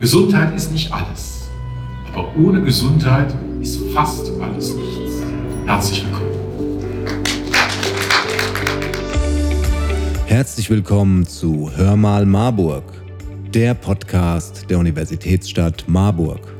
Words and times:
Gesundheit 0.00 0.56
ist 0.56 0.72
nicht 0.72 0.90
alles, 0.90 1.50
aber 2.14 2.34
ohne 2.34 2.62
Gesundheit 2.62 3.34
ist 3.60 3.82
fast 3.92 4.30
alles 4.40 4.74
nichts. 4.74 5.22
Herzlich 5.66 6.06
willkommen. 6.06 6.30
Herzlich 10.24 10.70
willkommen 10.70 11.26
zu 11.26 11.70
Hör 11.76 11.96
mal 11.96 12.24
Marburg, 12.24 12.84
der 13.52 13.74
Podcast 13.74 14.70
der 14.70 14.78
Universitätsstadt 14.78 15.84
Marburg. 15.86 16.59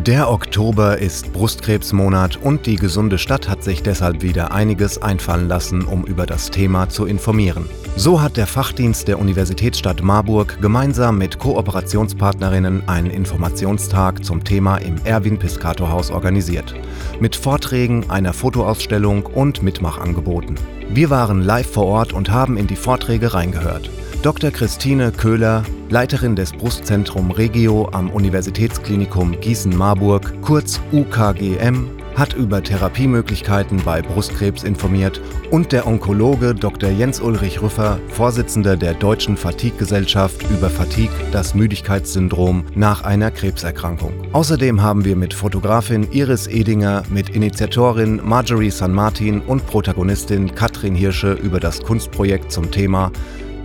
Der 0.00 0.28
Oktober 0.28 0.98
ist 0.98 1.32
Brustkrebsmonat 1.32 2.36
und 2.36 2.66
die 2.66 2.76
gesunde 2.76 3.16
Stadt 3.16 3.48
hat 3.48 3.62
sich 3.62 3.82
deshalb 3.82 4.22
wieder 4.22 4.52
einiges 4.52 5.00
einfallen 5.00 5.48
lassen, 5.48 5.84
um 5.84 6.04
über 6.04 6.26
das 6.26 6.50
Thema 6.50 6.88
zu 6.88 7.06
informieren. 7.06 7.70
So 7.96 8.20
hat 8.20 8.36
der 8.36 8.48
Fachdienst 8.48 9.06
der 9.06 9.20
Universitätsstadt 9.20 10.02
Marburg 10.02 10.58
gemeinsam 10.60 11.16
mit 11.16 11.38
Kooperationspartnerinnen 11.38 12.88
einen 12.88 13.10
Informationstag 13.10 14.24
zum 14.24 14.42
Thema 14.42 14.78
im 14.78 14.96
Erwin 15.04 15.38
Piscator 15.38 15.88
Haus 15.88 16.10
organisiert. 16.10 16.74
Mit 17.20 17.36
Vorträgen, 17.36 18.10
einer 18.10 18.32
Fotoausstellung 18.32 19.24
und 19.24 19.62
Mitmachangeboten. 19.62 20.56
Wir 20.90 21.08
waren 21.08 21.40
live 21.40 21.70
vor 21.70 21.86
Ort 21.86 22.12
und 22.12 22.30
haben 22.30 22.56
in 22.56 22.66
die 22.66 22.76
Vorträge 22.76 23.32
reingehört. 23.32 23.88
Dr. 24.24 24.50
Christine 24.50 25.12
Köhler, 25.12 25.64
Leiterin 25.90 26.34
des 26.34 26.52
Brustzentrum 26.52 27.30
Regio 27.30 27.90
am 27.92 28.08
Universitätsklinikum 28.08 29.38
Gießen-Marburg, 29.38 30.40
kurz 30.40 30.80
UKGM, 30.92 31.90
hat 32.14 32.32
über 32.32 32.62
Therapiemöglichkeiten 32.62 33.82
bei 33.84 34.00
Brustkrebs 34.00 34.64
informiert 34.64 35.20
und 35.50 35.72
der 35.72 35.86
Onkologe 35.86 36.54
Dr. 36.54 36.88
Jens 36.88 37.20
Ulrich 37.20 37.60
Rüffer, 37.60 37.98
Vorsitzender 38.08 38.78
der 38.78 38.94
Deutschen 38.94 39.36
Fatigue-Gesellschaft 39.36 40.42
über 40.50 40.70
Fatigue, 40.70 41.12
das 41.30 41.54
Müdigkeitssyndrom 41.54 42.64
nach 42.74 43.04
einer 43.04 43.30
Krebserkrankung. 43.30 44.14
Außerdem 44.32 44.80
haben 44.80 45.04
wir 45.04 45.16
mit 45.16 45.34
Fotografin 45.34 46.10
Iris 46.12 46.46
Edinger, 46.46 47.02
mit 47.10 47.28
Initiatorin 47.28 48.22
Marjorie 48.24 48.70
San 48.70 48.94
Martin 48.94 49.42
und 49.42 49.66
Protagonistin 49.66 50.54
Katrin 50.54 50.94
Hirsche 50.94 51.32
über 51.34 51.60
das 51.60 51.82
Kunstprojekt 51.82 52.50
zum 52.50 52.70
Thema 52.70 53.12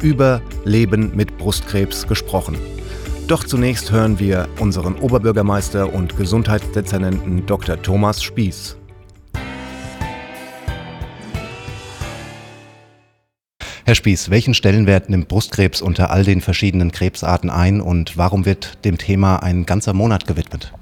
über 0.02 0.42
Leben 0.66 1.16
mit 1.16 1.38
Brustkrebs 1.38 2.08
gesprochen. 2.08 2.58
Doch 3.28 3.44
zunächst 3.44 3.92
hören 3.92 4.20
wir 4.20 4.48
unseren 4.60 4.96
Oberbürgermeister 4.96 5.94
und 5.94 6.18
Gesundheitsdezernenten 6.18 7.46
Dr. 7.46 7.82
Thomas 7.82 8.24
Spieß. 8.24 8.76
Herr 13.90 13.96
Spieß, 13.96 14.30
welchen 14.30 14.54
Stellenwert 14.54 15.10
nimmt 15.10 15.28
Brustkrebs 15.28 15.82
unter 15.82 16.12
all 16.12 16.24
den 16.24 16.42
verschiedenen 16.42 16.92
Krebsarten 16.92 17.50
ein 17.50 17.82
und 17.82 18.18
warum 18.18 18.46
wird 18.46 18.86
dem 18.86 19.00
Thema 19.00 19.38
ein 19.38 19.66
ganzer 19.66 19.94
Monat 19.94 20.28
gewidmet? 20.28 20.74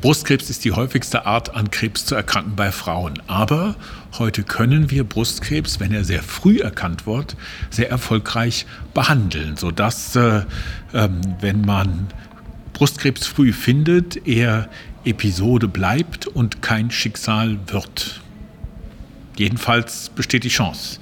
Brustkrebs 0.00 0.50
ist 0.50 0.64
die 0.64 0.72
häufigste 0.72 1.24
Art, 1.24 1.54
an 1.54 1.70
Krebs 1.70 2.04
zu 2.04 2.14
erkranken 2.14 2.54
bei 2.54 2.70
Frauen. 2.70 3.14
Aber 3.26 3.76
heute 4.18 4.42
können 4.42 4.90
wir 4.90 5.04
Brustkrebs, 5.04 5.80
wenn 5.80 5.92
er 5.92 6.04
sehr 6.04 6.22
früh 6.22 6.58
erkannt 6.58 7.06
wird, 7.06 7.36
sehr 7.70 7.90
erfolgreich 7.90 8.66
behandeln, 8.92 9.56
sodass, 9.56 10.14
äh, 10.14 10.42
äh, 10.92 11.08
wenn 11.40 11.62
man 11.62 12.08
Brustkrebs 12.74 13.26
früh 13.26 13.52
findet, 13.52 14.26
er 14.28 14.68
Episode 15.04 15.66
bleibt 15.66 16.26
und 16.26 16.60
kein 16.60 16.90
Schicksal 16.90 17.58
wird. 17.68 18.20
Jedenfalls 19.36 20.10
besteht 20.10 20.44
die 20.44 20.48
Chance. 20.48 20.98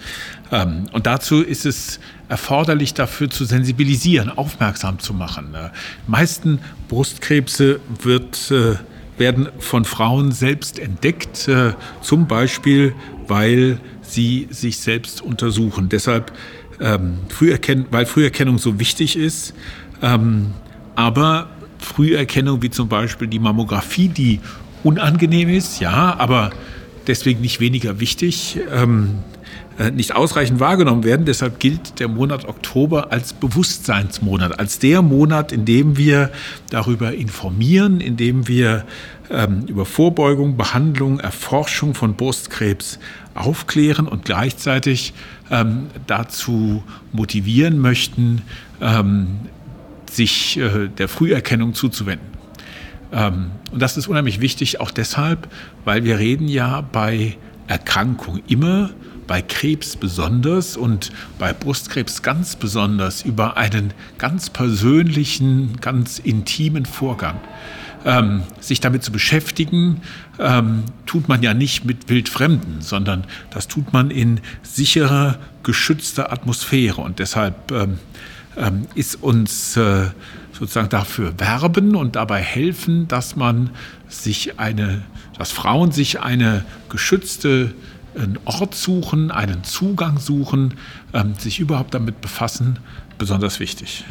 Ähm, 0.52 0.86
und 0.92 1.06
dazu 1.06 1.42
ist 1.42 1.66
es 1.66 2.00
erforderlich, 2.28 2.94
dafür 2.94 3.30
zu 3.30 3.44
sensibilisieren, 3.44 4.30
aufmerksam 4.30 4.98
zu 4.98 5.14
machen. 5.14 5.50
Die 5.52 5.58
äh, 5.58 5.70
meisten 6.06 6.60
Brustkrebse 6.88 7.80
wird 8.02 8.50
äh, 8.50 8.76
werden 9.18 9.48
von 9.58 9.84
Frauen 9.84 10.32
selbst 10.32 10.78
entdeckt, 10.78 11.48
äh, 11.48 11.72
zum 12.00 12.26
Beispiel, 12.26 12.94
weil 13.28 13.78
sie 14.02 14.48
sich 14.50 14.78
selbst 14.78 15.22
untersuchen. 15.22 15.88
Deshalb, 15.88 16.32
ähm, 16.80 17.18
Früherken 17.28 17.86
weil 17.90 18.06
Früherkennung 18.06 18.58
so 18.58 18.78
wichtig 18.78 19.16
ist, 19.16 19.54
ähm, 20.02 20.52
aber 20.96 21.48
Früherkennung 21.78 22.62
wie 22.62 22.70
zum 22.70 22.88
Beispiel 22.88 23.28
die 23.28 23.38
Mammographie, 23.38 24.08
die 24.08 24.40
unangenehm 24.82 25.48
ist, 25.48 25.80
ja, 25.80 26.16
aber 26.18 26.50
deswegen 27.06 27.40
nicht 27.40 27.60
weniger 27.60 28.00
wichtig, 28.00 28.58
ähm, 28.72 29.18
äh, 29.42 29.43
nicht 29.92 30.14
ausreichend 30.14 30.60
wahrgenommen 30.60 31.02
werden. 31.02 31.26
Deshalb 31.26 31.58
gilt 31.58 31.98
der 31.98 32.08
Monat 32.08 32.44
Oktober 32.46 33.10
als 33.10 33.32
Bewusstseinsmonat, 33.32 34.58
als 34.58 34.78
der 34.78 35.02
Monat, 35.02 35.50
in 35.50 35.64
dem 35.64 35.96
wir 35.96 36.30
darüber 36.70 37.12
informieren, 37.12 38.00
in 38.00 38.16
dem 38.16 38.46
wir 38.46 38.84
ähm, 39.30 39.64
über 39.66 39.84
Vorbeugung, 39.84 40.56
Behandlung, 40.56 41.18
Erforschung 41.20 41.94
von 41.94 42.14
Brustkrebs 42.14 42.98
aufklären 43.34 44.06
und 44.06 44.24
gleichzeitig 44.24 45.14
ähm, 45.50 45.86
dazu 46.06 46.82
motivieren 47.12 47.78
möchten, 47.78 48.42
ähm, 48.80 49.38
sich 50.10 50.58
äh, 50.58 50.88
der 50.88 51.08
Früherkennung 51.08 51.74
zuzuwenden. 51.74 52.28
Ähm, 53.12 53.50
und 53.72 53.80
das 53.80 53.96
ist 53.96 54.06
unheimlich 54.06 54.40
wichtig, 54.40 54.80
auch 54.80 54.90
deshalb, 54.90 55.48
weil 55.84 56.04
wir 56.04 56.18
reden 56.18 56.48
ja 56.48 56.80
bei 56.80 57.36
Erkrankung 57.66 58.40
immer 58.46 58.90
bei 59.26 59.42
Krebs 59.42 59.96
besonders 59.96 60.76
und 60.76 61.12
bei 61.38 61.52
Brustkrebs 61.52 62.22
ganz 62.22 62.56
besonders 62.56 63.22
über 63.22 63.56
einen 63.56 63.92
ganz 64.18 64.50
persönlichen, 64.50 65.80
ganz 65.80 66.18
intimen 66.18 66.86
Vorgang. 66.86 67.40
Ähm, 68.06 68.42
sich 68.60 68.80
damit 68.80 69.02
zu 69.02 69.12
beschäftigen, 69.12 70.02
ähm, 70.38 70.84
tut 71.06 71.26
man 71.28 71.42
ja 71.42 71.54
nicht 71.54 71.86
mit 71.86 72.10
Wildfremden, 72.10 72.82
sondern 72.82 73.24
das 73.50 73.66
tut 73.66 73.94
man 73.94 74.10
in 74.10 74.40
sicherer, 74.62 75.38
geschützter 75.62 76.30
Atmosphäre. 76.30 77.00
Und 77.00 77.18
deshalb 77.18 77.72
ähm, 77.72 77.98
ähm 78.56 78.86
ist 78.94 79.22
uns 79.22 79.78
äh, 79.78 80.08
sozusagen 80.52 80.88
dafür 80.88 81.38
werben 81.38 81.96
und 81.96 82.16
dabei 82.16 82.42
helfen, 82.42 83.08
dass 83.08 83.36
man 83.36 83.70
sich 84.08 84.58
eine, 84.58 85.02
dass 85.38 85.50
Frauen 85.50 85.90
sich 85.90 86.20
eine 86.20 86.64
geschützte 86.88 87.74
einen 88.16 88.38
Ort 88.44 88.74
suchen, 88.74 89.30
einen 89.30 89.64
Zugang 89.64 90.18
suchen, 90.18 90.74
ähm, 91.12 91.34
sich 91.38 91.60
überhaupt 91.60 91.94
damit 91.94 92.20
befassen, 92.20 92.78
besonders 93.18 93.60
wichtig. 93.60 94.04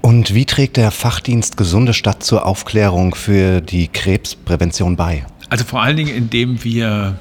Und 0.00 0.34
wie 0.34 0.44
trägt 0.44 0.76
der 0.76 0.90
Fachdienst 0.90 1.56
Gesunde 1.56 1.94
Stadt 1.94 2.22
zur 2.22 2.44
Aufklärung 2.44 3.14
für 3.14 3.60
die 3.60 3.88
Krebsprävention 3.88 4.96
bei? 4.96 5.24
Also 5.48 5.64
vor 5.64 5.82
allen 5.82 5.96
Dingen, 5.96 6.14
indem 6.14 6.62
wir 6.62 7.18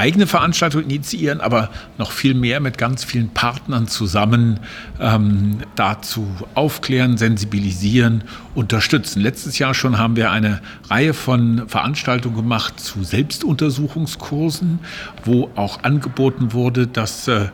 eigene 0.00 0.26
Veranstaltungen 0.26 0.86
initiieren, 0.86 1.40
aber 1.40 1.68
noch 1.98 2.10
viel 2.10 2.32
mehr 2.32 2.58
mit 2.60 2.78
ganz 2.78 3.04
vielen 3.04 3.28
Partnern 3.28 3.86
zusammen 3.86 4.60
ähm, 4.98 5.58
dazu 5.76 6.26
aufklären, 6.54 7.18
sensibilisieren, 7.18 8.24
unterstützen. 8.54 9.20
Letztes 9.20 9.58
Jahr 9.58 9.74
schon 9.74 9.98
haben 9.98 10.16
wir 10.16 10.30
eine 10.30 10.62
Reihe 10.88 11.12
von 11.12 11.68
Veranstaltungen 11.68 12.36
gemacht 12.36 12.80
zu 12.80 13.04
Selbstuntersuchungskursen, 13.04 14.80
wo 15.24 15.50
auch 15.54 15.82
angeboten 15.82 16.54
wurde, 16.54 16.86
dass 16.86 17.28
äh, 17.28 17.48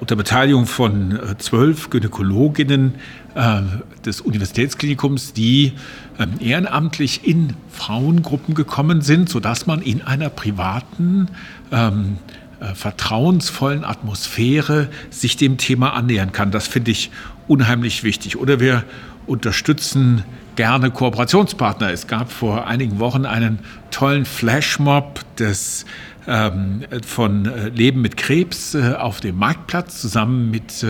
unter 0.00 0.16
Beteiligung 0.16 0.66
von 0.66 1.12
äh, 1.12 1.38
zwölf 1.38 1.90
Gynäkologinnen 1.90 2.94
äh, 3.34 3.62
des 4.04 4.20
Universitätsklinikums, 4.20 5.32
die 5.32 5.72
ähm, 6.18 6.34
ehrenamtlich 6.40 7.26
in 7.26 7.54
Frauengruppen 7.70 8.54
gekommen 8.54 9.00
sind, 9.00 9.28
sodass 9.28 9.66
man 9.66 9.82
in 9.82 10.02
einer 10.02 10.28
privaten, 10.28 11.28
ähm, 11.74 12.18
äh, 12.60 12.74
vertrauensvollen 12.74 13.84
Atmosphäre 13.84 14.88
sich 15.10 15.36
dem 15.36 15.58
Thema 15.58 15.92
annähern 15.94 16.32
kann. 16.32 16.50
Das 16.50 16.68
finde 16.68 16.92
ich 16.92 17.10
unheimlich 17.48 18.04
wichtig. 18.04 18.36
Oder 18.38 18.60
wir 18.60 18.84
unterstützen 19.26 20.22
gerne 20.54 20.90
Kooperationspartner. 20.90 21.90
Es 21.90 22.06
gab 22.06 22.30
vor 22.30 22.66
einigen 22.66 23.00
Wochen 23.00 23.26
einen 23.26 23.58
tollen 23.90 24.24
Flashmob 24.24 25.20
des 25.36 25.84
ähm, 26.26 26.84
von 27.04 27.44
äh, 27.46 27.68
Leben 27.70 28.00
mit 28.00 28.16
Krebs 28.16 28.74
äh, 28.74 28.94
auf 28.94 29.20
dem 29.20 29.36
Marktplatz 29.36 30.00
zusammen 30.00 30.50
mit 30.50 30.86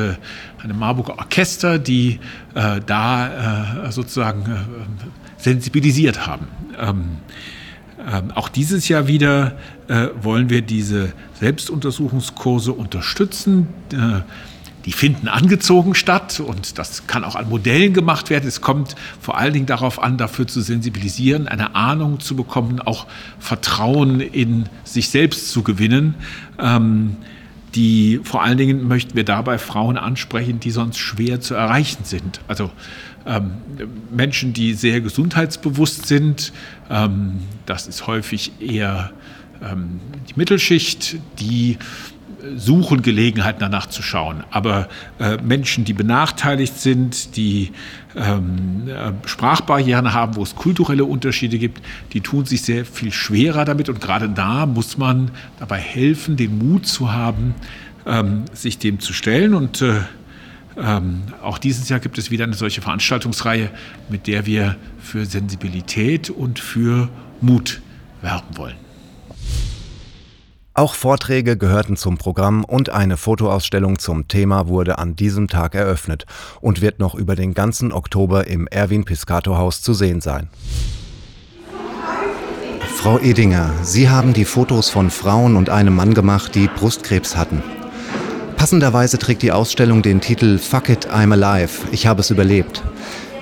einem 0.63 0.79
Marburger 0.79 1.19
Orchester, 1.19 1.79
die 1.79 2.21
da 2.55 3.91
sozusagen 3.91 4.45
sensibilisiert 5.37 6.27
haben. 6.27 6.47
Ähm, 6.79 7.19
ähm, 7.99 8.31
auch 8.35 8.49
dieses 8.49 8.89
Jahr 8.89 9.07
wieder 9.07 9.57
wollen 10.23 10.49
wir 10.49 10.63
diese 10.63 11.13
Selbstuntersuchungskurse 11.39 12.73
unterstützen. 12.73 13.69
Die 14.85 14.93
finden 14.93 15.29
angezogen 15.29 15.95
statt 15.95 16.41
und 16.41 16.79
das 16.79 17.07
kann 17.07 17.25
auch 17.25 17.37
an 17.37 17.49
Modellen 17.49 17.95
gemacht 17.95 18.29
werden. 18.29 18.47
Es 18.47 18.61
kommt 18.61 18.97
vor 19.21 19.39
allen 19.39 19.55
Dingen 19.55 19.67
darauf 19.67 20.03
an, 20.03 20.19
dafür 20.19 20.47
zu 20.47 20.61
sensibilisieren, 20.61 21.49
eine 21.49 21.75
Ahnung 21.75 22.21
zu 22.21 22.37
bekommen, 22.37 22.81
auch 22.81 23.07
Vertrauen 23.39 24.21
in 24.21 24.69
sich 24.85 25.09
selbst 25.09 25.51
zu 25.51 25.63
gewinnen. 25.63 26.15
Ähm, 26.59 27.17
die 27.75 28.21
vor 28.23 28.43
allen 28.43 28.59
Dingen 28.59 28.87
möchten 28.87 29.17
wir 29.17 29.25
dabei 29.25 29.59
Frauen 29.59 29.97
ansprechen, 29.97 30.61
die 30.61 30.71
sonst 30.71 30.99
schwer 30.99 31.41
zu 31.41 31.55
erreichen 31.55 32.05
sind. 32.05 32.41
Also 32.47 32.71
ähm, 33.27 33.53
Menschen, 34.11 34.53
die 34.53 34.75
sehr 34.75 35.01
gesundheitsbewusst 35.01 36.07
sind. 36.07 36.53
Ähm, 36.91 37.41
das 37.67 37.87
ist 37.87 38.07
häufig 38.07 38.53
eher 38.61 39.13
ähm, 39.63 40.01
die 40.29 40.35
Mittelschicht, 40.37 41.17
die 41.39 41.79
suchen 42.57 43.03
Gelegenheit 43.03 43.57
danach 43.61 43.87
zu 43.87 44.03
schauen. 44.03 44.45
Aber 44.51 44.89
äh, 45.19 45.39
Menschen, 45.39 45.85
die 45.85 45.93
benachteiligt 45.93 46.79
sind, 46.79 47.37
die 47.37 47.71
ähm, 48.17 48.89
äh, 48.89 49.13
Sprachbarrieren 49.27 50.13
haben, 50.13 50.37
wo 50.37 50.43
es 50.43 50.55
kulturelle 50.55 51.05
Unterschiede 51.05 51.59
gibt, 51.59 51.83
die 52.13 52.21
tun 52.21 52.45
sich 52.45 52.63
sehr 52.63 52.85
viel 52.85 53.13
schwerer 53.13 53.65
damit. 53.65 53.89
Und 53.89 54.01
gerade 54.01 54.29
da 54.29 54.67
muss 54.67 54.99
man 54.99 55.31
dabei 55.59 55.79
helfen, 55.79 56.37
den 56.37 56.59
Mut 56.59 56.87
zu 56.87 57.13
haben, 57.13 57.55
ähm, 58.07 58.45
sich 58.53 58.79
dem 58.79 59.01
zu 59.01 59.13
stellen. 59.13 59.55
Und 59.55 59.83
äh, 59.83 60.01
ähm, 60.77 61.23
auch 61.43 61.59
dieses 61.59 61.89
Jahr 61.89 62.01
gibt 62.01 62.19
es 62.19 62.31
wieder 62.31 62.45
eine 62.45 62.55
solche 62.55 62.81
Veranstaltungsreihe, 62.81 63.71
mit 64.09 64.27
der 64.27 64.47
wir 64.47 64.77
für 64.99 65.25
Sensibilität 65.25 66.31
und 66.31 66.59
für 66.59 67.09
Mut 67.41 67.81
werben 68.23 68.57
wollen. 68.57 68.77
Auch 70.77 70.95
Vorträge 70.95 71.57
gehörten 71.57 71.97
zum 71.97 72.19
Programm 72.19 72.65
und 72.65 72.91
eine 72.91 73.17
Fotoausstellung 73.17 74.01
zum 74.01 74.27
Thema 74.27 74.67
wurde 74.67 74.99
an 74.99 75.15
diesem 75.15 75.47
Tag 75.47 75.77
eröffnet 75.77 76.27
und 76.61 76.81
wird 76.81 76.99
noch 76.99 77.15
über 77.15 77.37
den 77.37 77.55
ganzen 77.55 77.93
Oktober 77.93 78.49
im 78.49 78.67
Erwin 78.67 79.05
Piscato 79.05 79.57
Haus 79.57 79.83
zu 79.83 79.95
sehen 79.95 80.21
sein. 80.21 80.49
Frau 82.97 83.21
Edinger, 83.21 83.73
Sie 83.83 84.09
haben 84.09 84.33
die 84.33 84.45
Fotos 84.45 84.91
von 84.91 85.11
Frauen 85.11 85.55
und 85.55 85.71
einem 85.71 85.95
Mann 85.95 86.13
gemacht, 86.13 86.57
die 86.57 86.67
Brustkrebs 86.67 87.37
hatten. 87.37 87.63
Passenderweise 88.65 89.19
trägt 89.19 89.43
die 89.43 89.53
Ausstellung 89.53 90.01
den 90.01 90.23
Titel 90.23 90.57
Fuck 90.57 90.89
it, 90.89 91.11
I'm 91.11 91.35
alive. 91.35 91.87
Ich 91.93 92.07
habe 92.07 92.23
es 92.23 92.31
überlebt. 92.31 92.83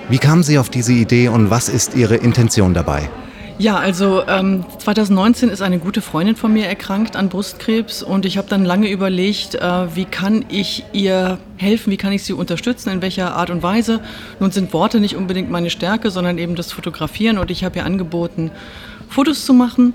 Wie 0.08 0.18
kamen 0.18 0.42
Sie 0.42 0.58
auf 0.58 0.68
diese 0.68 0.92
Idee 0.92 1.28
und 1.28 1.48
was 1.48 1.68
ist 1.68 1.94
Ihre 1.94 2.16
Intention 2.16 2.74
dabei? 2.74 3.08
Ja, 3.56 3.76
also 3.76 4.26
ähm, 4.26 4.64
2019 4.78 5.48
ist 5.48 5.62
eine 5.62 5.78
gute 5.78 6.00
Freundin 6.00 6.34
von 6.34 6.52
mir 6.52 6.66
erkrankt 6.66 7.14
an 7.14 7.28
Brustkrebs 7.28 8.02
und 8.02 8.26
ich 8.26 8.36
habe 8.36 8.48
dann 8.48 8.64
lange 8.64 8.90
überlegt, 8.90 9.54
äh, 9.54 9.94
wie 9.94 10.06
kann 10.06 10.44
ich 10.48 10.86
ihr 10.92 11.38
helfen, 11.56 11.92
wie 11.92 11.98
kann 11.98 12.10
ich 12.10 12.24
sie 12.24 12.32
unterstützen, 12.32 12.90
in 12.90 13.00
welcher 13.00 13.36
Art 13.36 13.50
und 13.50 13.62
Weise. 13.62 14.00
Nun 14.40 14.50
sind 14.50 14.72
Worte 14.72 14.98
nicht 14.98 15.14
unbedingt 15.14 15.48
meine 15.52 15.70
Stärke, 15.70 16.10
sondern 16.10 16.36
eben 16.36 16.56
das 16.56 16.72
Fotografieren 16.72 17.38
und 17.38 17.52
ich 17.52 17.62
habe 17.62 17.78
ihr 17.78 17.84
angeboten, 17.86 18.50
Fotos 19.08 19.46
zu 19.46 19.54
machen. 19.54 19.92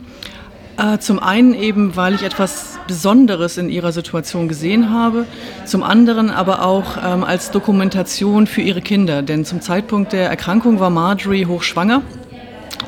Äh, 0.78 1.00
zum 1.00 1.20
einen 1.20 1.54
eben, 1.54 1.98
weil 1.98 2.14
ich 2.14 2.24
etwas 2.24 2.77
Besonderes 2.88 3.58
in 3.58 3.70
ihrer 3.70 3.92
Situation 3.92 4.48
gesehen 4.48 4.92
habe, 4.92 5.26
zum 5.66 5.84
anderen 5.84 6.30
aber 6.30 6.66
auch 6.66 6.98
ähm, 7.06 7.24
als 7.24 7.52
Dokumentation 7.52 8.48
für 8.48 8.62
ihre 8.62 8.82
Kinder, 8.82 9.22
denn 9.22 9.46
zum 9.46 9.62
Zeitpunkt 9.62 10.14
der 10.14 10.30
Erkrankung 10.30 10.80
war 10.80 10.90
Marjorie 10.90 11.46
hochschwanger 11.46 12.02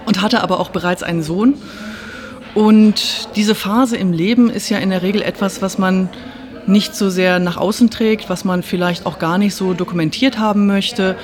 und 0.06 0.22
hatte 0.22 0.42
aber 0.42 0.60
auch 0.60 0.70
bereits 0.70 1.04
einen 1.04 1.22
Sohn. 1.22 1.56
Und 2.56 3.30
diese 3.36 3.54
Phase 3.54 3.96
im 3.98 4.12
Leben 4.12 4.50
ist 4.50 4.70
ja 4.70 4.80
in 4.80 4.90
der 4.90 5.04
Regel 5.04 5.22
etwas, 5.22 5.62
was 5.62 5.78
man 5.78 6.10
nicht 6.66 6.96
so 6.96 7.10
sehr 7.10 7.40
nach 7.40 7.58
außen 7.58 7.90
trägt, 7.90 8.30
was 8.30 8.44
man 8.46 8.64
vielleicht 8.64 9.06
auch 9.06 9.20
gar 9.20 9.38
nicht 9.38 9.56
so 9.56 9.74
dokumentiert 9.74 10.40
haben 10.40 10.68
möchte, 10.68 11.16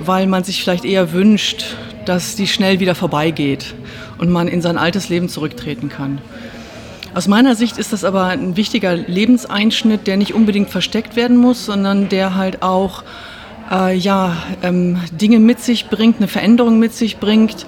weil 0.00 0.26
man 0.26 0.44
sich 0.44 0.62
vielleicht 0.62 0.84
eher 0.84 1.12
wünscht, 1.12 1.76
dass 2.04 2.36
die 2.36 2.46
schnell 2.46 2.80
wieder 2.80 2.94
vorbeigeht 2.94 3.74
und 4.18 4.30
man 4.30 4.48
in 4.48 4.62
sein 4.62 4.78
altes 4.78 5.08
Leben 5.08 5.28
zurücktreten 5.28 5.88
kann. 5.88 6.18
Aus 7.16 7.28
meiner 7.28 7.56
Sicht 7.56 7.78
ist 7.78 7.94
das 7.94 8.04
aber 8.04 8.24
ein 8.26 8.58
wichtiger 8.58 8.94
Lebenseinschnitt, 8.94 10.06
der 10.06 10.18
nicht 10.18 10.34
unbedingt 10.34 10.68
versteckt 10.68 11.16
werden 11.16 11.38
muss, 11.38 11.64
sondern 11.64 12.10
der 12.10 12.34
halt 12.34 12.60
auch 12.60 13.04
äh, 13.72 13.96
ja, 13.96 14.36
ähm, 14.62 14.98
Dinge 15.12 15.38
mit 15.38 15.60
sich 15.60 15.88
bringt, 15.88 16.18
eine 16.18 16.28
Veränderung 16.28 16.78
mit 16.78 16.92
sich 16.92 17.16
bringt, 17.16 17.64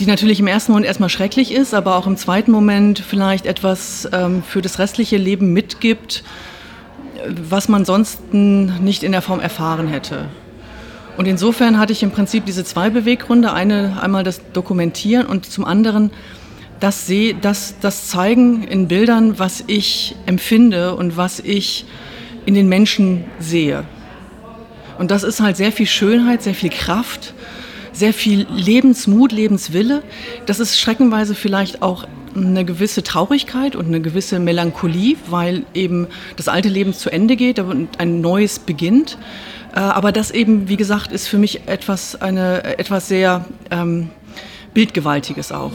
die 0.00 0.06
natürlich 0.06 0.40
im 0.40 0.48
ersten 0.48 0.72
Moment 0.72 0.88
erstmal 0.88 1.08
schrecklich 1.08 1.52
ist, 1.52 1.72
aber 1.72 1.94
auch 1.94 2.08
im 2.08 2.16
zweiten 2.16 2.50
Moment 2.50 2.98
vielleicht 2.98 3.46
etwas 3.46 4.08
ähm, 4.12 4.42
für 4.42 4.60
das 4.60 4.80
restliche 4.80 5.18
Leben 5.18 5.52
mitgibt, 5.52 6.24
was 7.28 7.68
man 7.68 7.84
sonst 7.84 8.34
nicht 8.34 9.04
in 9.04 9.12
der 9.12 9.22
Form 9.22 9.38
erfahren 9.38 9.86
hätte. 9.86 10.24
Und 11.16 11.28
insofern 11.28 11.78
hatte 11.78 11.92
ich 11.92 12.02
im 12.02 12.10
Prinzip 12.10 12.44
diese 12.44 12.64
zwei 12.64 12.90
Beweggründe. 12.90 13.52
Eine, 13.52 13.98
einmal 14.02 14.24
das 14.24 14.40
Dokumentieren 14.52 15.26
und 15.26 15.46
zum 15.46 15.64
anderen 15.64 16.10
das, 16.80 17.10
das, 17.40 17.74
das 17.80 18.08
Zeigen 18.08 18.64
in 18.64 18.88
Bildern, 18.88 19.38
was 19.38 19.64
ich 19.66 20.16
empfinde 20.26 20.94
und 20.96 21.16
was 21.16 21.40
ich 21.40 21.84
in 22.46 22.54
den 22.54 22.68
Menschen 22.68 23.24
sehe. 23.38 23.84
Und 24.98 25.10
das 25.10 25.22
ist 25.22 25.40
halt 25.40 25.56
sehr 25.56 25.72
viel 25.72 25.86
Schönheit, 25.86 26.42
sehr 26.42 26.54
viel 26.54 26.70
Kraft, 26.70 27.34
sehr 27.92 28.12
viel 28.12 28.46
Lebensmut, 28.50 29.32
Lebenswille. 29.32 30.02
Das 30.46 30.60
ist 30.60 30.78
schreckenweise 30.78 31.34
vielleicht 31.34 31.82
auch 31.82 32.06
eine 32.36 32.64
gewisse 32.64 33.02
Traurigkeit 33.02 33.76
und 33.76 33.86
eine 33.86 34.00
gewisse 34.00 34.40
Melancholie, 34.40 35.16
weil 35.28 35.64
eben 35.72 36.08
das 36.36 36.48
alte 36.48 36.68
Leben 36.68 36.92
zu 36.92 37.10
Ende 37.10 37.36
geht 37.36 37.58
und 37.60 38.00
ein 38.00 38.20
neues 38.20 38.58
beginnt. 38.58 39.18
Äh, 39.74 39.78
aber 39.78 40.12
das 40.12 40.30
eben, 40.30 40.68
wie 40.68 40.76
gesagt, 40.76 41.12
ist 41.12 41.28
für 41.28 41.38
mich 41.38 41.66
etwas, 41.66 42.20
eine, 42.20 42.78
etwas 42.78 43.08
sehr 43.08 43.44
ähm, 43.70 44.10
Bildgewaltiges 44.72 45.52
auch. 45.52 45.72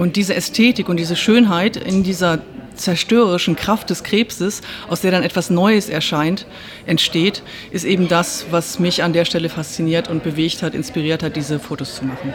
Und 0.00 0.16
diese 0.16 0.34
Ästhetik 0.34 0.88
und 0.88 0.96
diese 0.96 1.14
Schönheit 1.14 1.76
in 1.76 2.02
dieser 2.02 2.38
zerstörerischen 2.74 3.54
Kraft 3.54 3.90
des 3.90 4.02
Krebses, 4.02 4.62
aus 4.88 5.02
der 5.02 5.10
dann 5.10 5.22
etwas 5.22 5.50
Neues 5.50 5.90
erscheint, 5.90 6.46
entsteht, 6.86 7.42
ist 7.70 7.84
eben 7.84 8.08
das, 8.08 8.46
was 8.50 8.78
mich 8.78 9.02
an 9.02 9.12
der 9.12 9.26
Stelle 9.26 9.50
fasziniert 9.50 10.08
und 10.08 10.22
bewegt 10.22 10.62
hat, 10.62 10.74
inspiriert 10.74 11.22
hat, 11.22 11.36
diese 11.36 11.58
Fotos 11.58 11.96
zu 11.96 12.06
machen. 12.06 12.32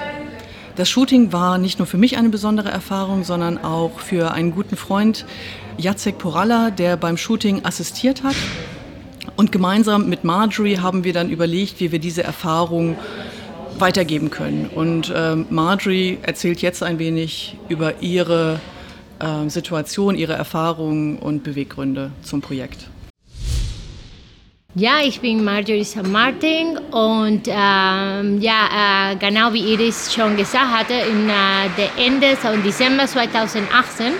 Das 0.75 0.87
Shooting 0.91 1.33
war 1.33 1.57
nicht 1.57 1.79
nur 1.79 1.87
für 1.87 1.97
mich 1.97 2.17
eine 2.17 2.29
besondere 2.29 2.69
Erfahrung, 2.69 3.23
sondern 3.23 3.57
auch 3.57 3.99
für 3.99 4.31
einen 4.31 4.51
guten 4.51 4.75
Freund, 4.75 5.25
Jacek 5.79 6.19
Poralla, 6.19 6.69
der 6.69 6.97
beim 6.97 7.17
Shooting 7.17 7.65
assistiert 7.65 8.21
hat. 8.21 8.35
Und 9.37 9.51
gemeinsam 9.51 10.07
mit 10.07 10.23
Marjorie 10.23 10.77
haben 10.77 11.03
wir 11.03 11.13
dann 11.13 11.31
überlegt, 11.31 11.79
wie 11.79 11.91
wir 11.91 11.97
diese 11.97 12.21
Erfahrung 12.21 12.95
weitergeben 13.79 14.29
können. 14.29 14.69
Und 14.73 15.09
äh, 15.09 15.35
Marjorie 15.35 16.19
erzählt 16.21 16.61
jetzt 16.61 16.83
ein 16.83 16.99
wenig 16.99 17.57
über 17.69 18.01
ihre 18.01 18.59
äh, 19.19 19.49
Situation, 19.49 20.15
ihre 20.15 20.33
Erfahrungen 20.33 21.17
und 21.17 21.43
Beweggründe 21.43 22.11
zum 22.21 22.41
Projekt. 22.41 22.89
Ja, 24.77 24.95
ich 25.01 25.21
bin 25.21 25.41
Marjorie 25.41 25.85
St. 25.85 26.05
Martin 26.05 26.77
und 26.91 27.47
ähm, 27.47 28.41
ja, 28.41 29.11
äh, 29.11 29.15
genau 29.15 29.53
wie 29.53 29.71
Iris 29.73 30.13
schon 30.13 30.35
gesagt 30.35 30.69
hatte, 30.69 30.93
im 30.93 31.29
äh, 31.29 32.05
Ende 32.05 32.35
so 32.41 32.49
Dezember 32.61 33.07
2018 33.07 34.11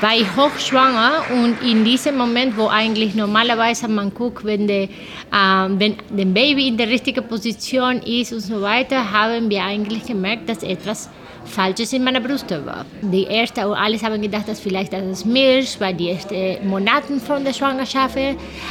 war 0.00 0.14
ich 0.14 0.26
hochschwanger 0.36 1.24
und 1.32 1.60
in 1.62 1.84
diesem 1.84 2.16
Moment, 2.16 2.56
wo 2.56 2.68
eigentlich 2.68 3.14
normalerweise 3.14 3.88
man 3.88 4.12
guckt, 4.14 4.44
wenn, 4.44 4.66
der 4.66 4.84
äh, 4.84 4.88
wenn 5.32 5.96
der 6.10 6.24
Baby 6.24 6.68
in 6.68 6.76
der 6.76 6.88
richtigen 6.88 7.26
Position 7.26 8.00
ist 8.02 8.32
und 8.32 8.40
so 8.40 8.60
weiter, 8.60 9.10
haben 9.12 9.50
wir 9.50 9.64
eigentlich 9.64 10.06
gemerkt, 10.06 10.48
dass 10.48 10.62
etwas 10.62 11.10
Falsches 11.44 11.92
in 11.92 12.04
meiner 12.04 12.20
Brust 12.20 12.50
war. 12.50 12.84
Die 13.00 13.24
erste, 13.24 13.64
alles 13.64 14.02
haben 14.02 14.20
gedacht, 14.20 14.48
dass 14.48 14.60
vielleicht 14.60 14.92
das 14.92 15.24
Milch, 15.24 15.80
weil 15.80 15.94
die 15.94 16.10
ersten 16.10 16.68
Monate 16.68 17.18
von 17.20 17.42
der 17.42 17.54
Schwangerschaft. 17.54 18.18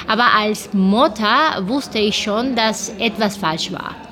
Aber 0.07 0.25
als 0.33 0.69
Mutter 0.73 1.61
wusste 1.61 1.99
ich 1.99 2.15
schon, 2.15 2.55
dass 2.55 2.89
etwas 2.99 3.35
falsch 3.35 3.71
war. 3.71 4.06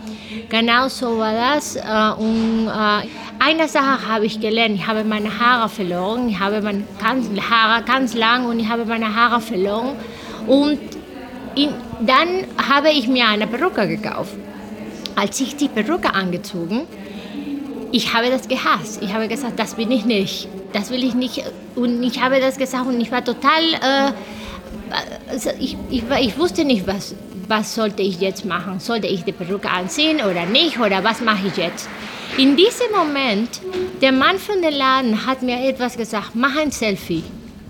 Genau 0.49 0.87
so 0.87 1.17
war 1.17 1.33
das. 1.33 1.75
Äh, 1.75 1.81
und 2.21 2.67
äh, 2.67 3.07
eine 3.39 3.67
Sache 3.67 4.07
habe 4.07 4.25
ich 4.25 4.39
gelernt. 4.39 4.75
Ich 4.75 4.87
habe 4.87 5.03
meine 5.03 5.39
Haare 5.39 5.69
verloren. 5.69 6.29
Ich 6.29 6.39
habe 6.39 6.61
meine 6.61 6.83
Haare 7.49 7.83
ganz 7.83 8.13
lang 8.13 8.45
und 8.45 8.59
ich 8.59 8.67
habe 8.67 8.85
meine 8.85 9.13
Haare 9.15 9.41
verloren. 9.41 9.95
Und 10.47 10.79
in, 11.55 11.69
dann 12.01 12.45
habe 12.69 12.89
ich 12.91 13.07
mir 13.07 13.27
eine 13.27 13.47
Perücke 13.47 13.87
gekauft. 13.87 14.33
Als 15.15 15.39
ich 15.39 15.55
die 15.55 15.69
Perücke 15.69 16.13
angezogen, 16.13 16.81
ich 17.91 18.13
habe 18.13 18.29
das 18.29 18.47
gehasst. 18.47 19.01
Ich 19.01 19.13
habe 19.13 19.27
gesagt, 19.27 19.57
das 19.57 19.75
bin 19.75 19.89
ich 19.91 20.05
nicht. 20.05 20.49
Das 20.73 20.89
will 20.89 21.03
ich 21.03 21.13
nicht. 21.15 21.43
Und 21.75 22.03
ich 22.03 22.21
habe 22.21 22.39
das 22.39 22.57
gesagt 22.57 22.87
und 22.87 22.99
ich 22.99 23.11
war 23.11 23.23
total. 23.23 23.63
Äh, 23.73 24.11
also 25.29 25.49
ich, 25.59 25.77
ich, 25.89 26.03
ich 26.21 26.37
wusste 26.37 26.63
nicht, 26.63 26.85
was, 26.85 27.15
was 27.47 27.75
sollte 27.75 28.01
ich 28.01 28.19
jetzt 28.19 28.45
machen. 28.45 28.79
Sollte 28.79 29.07
ich 29.07 29.23
die 29.23 29.31
Perücke 29.31 29.69
anziehen 29.69 30.17
oder 30.17 30.45
nicht? 30.45 30.79
Oder 30.79 31.03
was 31.03 31.21
mache 31.21 31.47
ich 31.47 31.57
jetzt? 31.57 31.89
In 32.37 32.55
diesem 32.55 32.91
Moment, 32.95 33.61
der 34.01 34.11
Mann 34.11 34.37
von 34.37 34.61
dem 34.61 34.73
Laden 34.73 35.25
hat 35.25 35.41
mir 35.41 35.67
etwas 35.67 35.95
gesagt, 35.97 36.31
mach 36.33 36.55
ein 36.57 36.71
Selfie. 36.71 37.23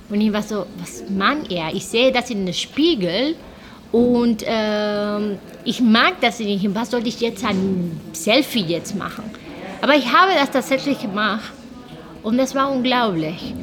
Und 0.10 0.22
ich 0.22 0.32
war 0.32 0.44
so, 0.44 0.66
was 0.80 1.04
meint 1.10 1.52
er? 1.52 1.74
Ich 1.74 1.86
sehe 1.86 2.12
das 2.12 2.30
in 2.30 2.46
den 2.46 2.54
Spiegel 2.54 3.36
und 3.92 4.44
äh, 4.44 5.36
ich 5.64 5.82
mag 5.82 6.20
das 6.22 6.40
nicht. 6.40 6.74
Was 6.74 6.92
soll 6.92 7.06
ich 7.08 7.20
jetzt 7.20 7.44
ein 7.44 8.00
Selfie 8.14 8.66
jetzt 8.66 8.96
machen? 8.96 9.24
Aber 9.82 9.96
ich 9.96 10.12
habe 10.12 10.32
das 10.36 10.52
tatsächlich 10.52 11.00
gemacht 11.02 11.52
und 12.24 12.38
das 12.38 12.56
war 12.56 12.72
unglaublich. 12.72 13.54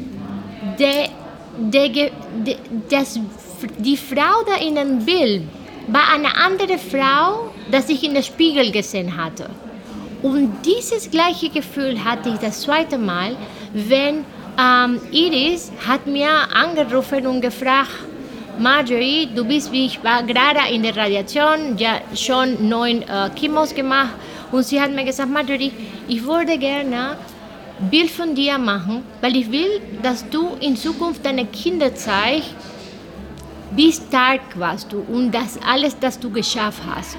Der, 0.79 1.09
der, 1.59 1.89
der, 1.89 2.11
das, 2.89 3.19
die 3.79 3.97
Frau 3.97 4.45
da 4.47 4.65
in 4.65 4.75
dem 4.75 5.05
Bild 5.05 5.43
war 5.89 6.13
eine 6.15 6.37
andere 6.37 6.79
Frau, 6.79 7.53
das 7.71 7.89
ich 7.89 8.03
in 8.05 8.15
den 8.15 8.23
Spiegel 8.23 8.71
gesehen 8.71 9.17
hatte. 9.17 9.49
Und 10.23 10.53
dieses 10.65 11.11
gleiche 11.11 11.49
Gefühl 11.49 12.05
hatte 12.05 12.29
ich 12.29 12.37
das 12.37 12.61
zweite 12.63 12.97
Mal, 12.97 13.37
wenn 13.75 14.25
ähm, 14.59 15.01
Iris 15.11 15.73
hat 15.87 16.07
mir 16.07 16.31
angerufen 16.55 17.27
und 17.27 17.41
gefragt, 17.41 17.91
Marjorie, 18.59 19.29
du 19.35 19.45
bist 19.45 19.73
wie 19.73 19.87
ich 19.87 20.05
war 20.05 20.23
gerade 20.23 20.73
in 20.73 20.83
der 20.83 20.95
Radiation, 20.97 21.77
ja 21.79 22.01
schon 22.15 22.69
neun 22.69 23.03
äh, 23.03 23.31
Chemos 23.35 23.75
gemacht 23.75 24.11
und 24.53 24.63
sie 24.65 24.81
hat 24.81 24.93
mir 24.93 25.05
gesagt, 25.05 25.31
Marjorie, 25.31 25.73
ich 26.07 26.23
würde 26.23 26.59
gerne 26.59 27.17
Bild 27.91 28.11
von 28.11 28.35
dir 28.35 28.59
machen, 28.59 29.03
weil 29.23 29.37
ich 29.37 29.51
will, 29.51 29.81
dass 30.03 30.29
du 30.29 30.57
in 30.61 30.77
Zukunft 30.77 31.25
deine 31.25 31.47
Kinder 31.47 31.95
zeigst, 31.95 32.55
wie 33.75 33.93
stark 33.93 34.41
warst 34.55 34.93
du 34.93 35.01
und 35.01 35.33
das 35.33 35.59
alles, 35.67 35.99
das 35.99 36.19
du 36.19 36.31
geschafft 36.31 36.83
hast. 36.87 37.17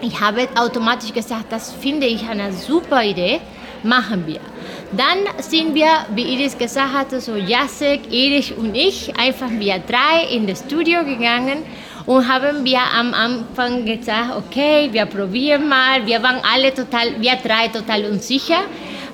Ich 0.00 0.20
habe 0.20 0.48
automatisch 0.56 1.12
gesagt, 1.12 1.50
das 1.50 1.72
finde 1.72 2.06
ich 2.06 2.28
eine 2.28 2.52
super 2.52 3.04
Idee, 3.04 3.40
machen 3.82 4.26
wir. 4.26 4.40
Dann 4.92 5.18
sind 5.38 5.74
wir, 5.74 6.06
wie 6.14 6.34
Iris 6.34 6.56
gesagt 6.58 6.92
hatte, 6.92 7.20
so 7.20 7.36
Jacek, 7.36 8.12
Iris 8.12 8.52
und 8.52 8.74
ich, 8.74 9.16
einfach 9.16 9.50
wir 9.50 9.78
drei 9.78 10.34
in 10.34 10.46
das 10.46 10.60
Studio 10.60 11.04
gegangen 11.04 11.62
und 12.06 12.28
haben 12.28 12.64
wir 12.64 12.80
am 12.80 13.14
Anfang 13.14 13.86
gesagt, 13.86 14.36
okay, 14.36 14.88
wir 14.92 15.06
probieren 15.06 15.68
mal. 15.68 16.04
Wir 16.04 16.22
waren 16.22 16.40
alle 16.52 16.74
total, 16.74 17.20
wir 17.20 17.36
drei 17.36 17.68
total 17.68 18.04
unsicher, 18.06 18.62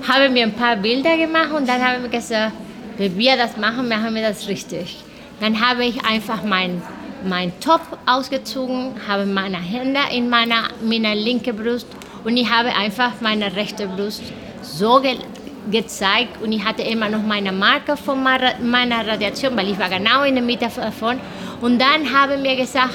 haben 0.08 0.34
wir 0.34 0.42
ein 0.42 0.54
paar 0.54 0.76
Bilder 0.76 1.16
gemacht 1.16 1.52
und 1.52 1.68
dann 1.68 1.82
haben 1.82 2.02
wir 2.02 2.10
gesagt, 2.10 2.52
wenn 2.96 3.16
wir 3.16 3.36
das 3.36 3.56
machen, 3.56 3.88
machen 3.88 4.14
wir 4.14 4.22
das 4.22 4.48
richtig. 4.48 5.04
Dann 5.40 5.60
habe 5.60 5.84
ich 5.84 6.04
einfach 6.04 6.42
mein, 6.42 6.82
mein 7.24 7.58
Top 7.60 7.80
ausgezogen, 8.06 8.94
habe 9.06 9.26
meine 9.26 9.58
Hände 9.58 10.00
in 10.12 10.28
meiner, 10.28 10.64
meiner 10.82 11.14
linken 11.14 11.56
Brust 11.56 11.86
und 12.24 12.36
ich 12.36 12.50
habe 12.50 12.74
einfach 12.74 13.20
meine 13.20 13.54
rechte 13.54 13.86
Brust 13.86 14.22
so 14.62 15.00
ge 15.00 15.16
gezeigt 15.70 16.40
und 16.42 16.50
ich 16.50 16.64
hatte 16.64 16.80
immer 16.82 17.10
noch 17.10 17.22
meine 17.22 17.52
Marke 17.52 17.94
von 17.94 18.22
meiner 18.22 19.06
Radiation, 19.06 19.54
weil 19.54 19.68
ich 19.70 19.78
war 19.78 19.90
genau 19.90 20.22
in 20.22 20.34
der 20.34 20.42
Mitte 20.42 20.70
davon. 20.74 21.20
Und 21.60 21.78
dann 21.78 22.10
haben 22.10 22.42
wir 22.42 22.56
gesagt, 22.56 22.94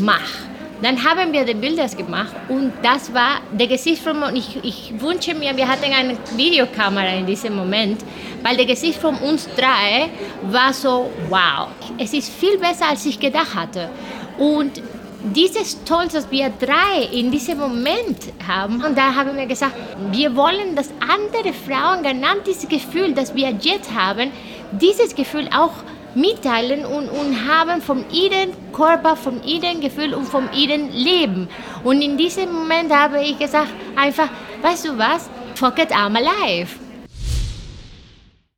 mach. 0.00 0.51
Dann 0.82 1.04
haben 1.04 1.32
wir 1.32 1.44
die 1.44 1.54
Bilder 1.54 1.86
gemacht 1.86 2.34
und 2.48 2.72
das 2.82 3.14
war 3.14 3.40
der 3.52 3.68
Gesicht 3.68 4.02
von 4.02 4.16
ich, 4.34 4.58
ich 4.64 4.92
wünsche 5.00 5.32
mir, 5.32 5.56
wir 5.56 5.68
hatten 5.68 5.92
eine 5.92 6.16
Videokamera 6.36 7.14
in 7.18 7.26
diesem 7.26 7.54
Moment, 7.54 8.04
weil 8.42 8.56
der 8.56 8.66
Gesicht 8.66 8.98
von 8.98 9.14
uns 9.18 9.48
drei 9.56 10.10
war 10.50 10.72
so, 10.72 11.08
wow, 11.28 11.68
es 11.98 12.12
ist 12.12 12.32
viel 12.32 12.58
besser, 12.58 12.88
als 12.90 13.06
ich 13.06 13.20
gedacht 13.20 13.54
hatte. 13.54 13.90
Und 14.38 14.82
dieses 15.22 15.72
Stolz, 15.72 16.14
das 16.14 16.28
wir 16.32 16.50
drei 16.50 17.04
in 17.12 17.30
diesem 17.30 17.58
Moment 17.58 18.18
haben, 18.46 18.84
und 18.84 18.98
da 18.98 19.14
haben 19.14 19.36
wir 19.36 19.46
gesagt, 19.46 19.76
wir 20.10 20.34
wollen, 20.34 20.74
dass 20.74 20.90
andere 20.98 21.52
Frauen 21.52 22.02
genau 22.02 22.40
dieses 22.44 22.68
Gefühl, 22.68 23.14
das 23.14 23.32
wir 23.36 23.50
jetzt 23.50 23.94
haben, 23.94 24.32
dieses 24.72 25.14
Gefühl 25.14 25.48
auch 25.54 25.72
mitteilen 26.14 26.84
und, 26.84 27.08
und 27.08 27.48
haben 27.48 27.80
von 27.80 28.04
ihrem 28.10 28.50
Körper, 28.72 29.16
von 29.16 29.42
ihrem 29.44 29.80
Gefühl 29.80 30.14
und 30.14 30.26
von 30.26 30.48
ihrem 30.52 30.88
Leben. 30.90 31.48
Und 31.84 32.02
in 32.02 32.16
diesem 32.16 32.52
Moment 32.52 32.92
habe 32.92 33.22
ich 33.22 33.38
gesagt, 33.38 33.68
einfach, 33.96 34.28
weißt 34.62 34.86
du 34.86 34.98
was, 34.98 35.28
fuck 35.54 35.78
it, 35.78 35.92
I'm 35.92 36.16
alive. 36.16 36.68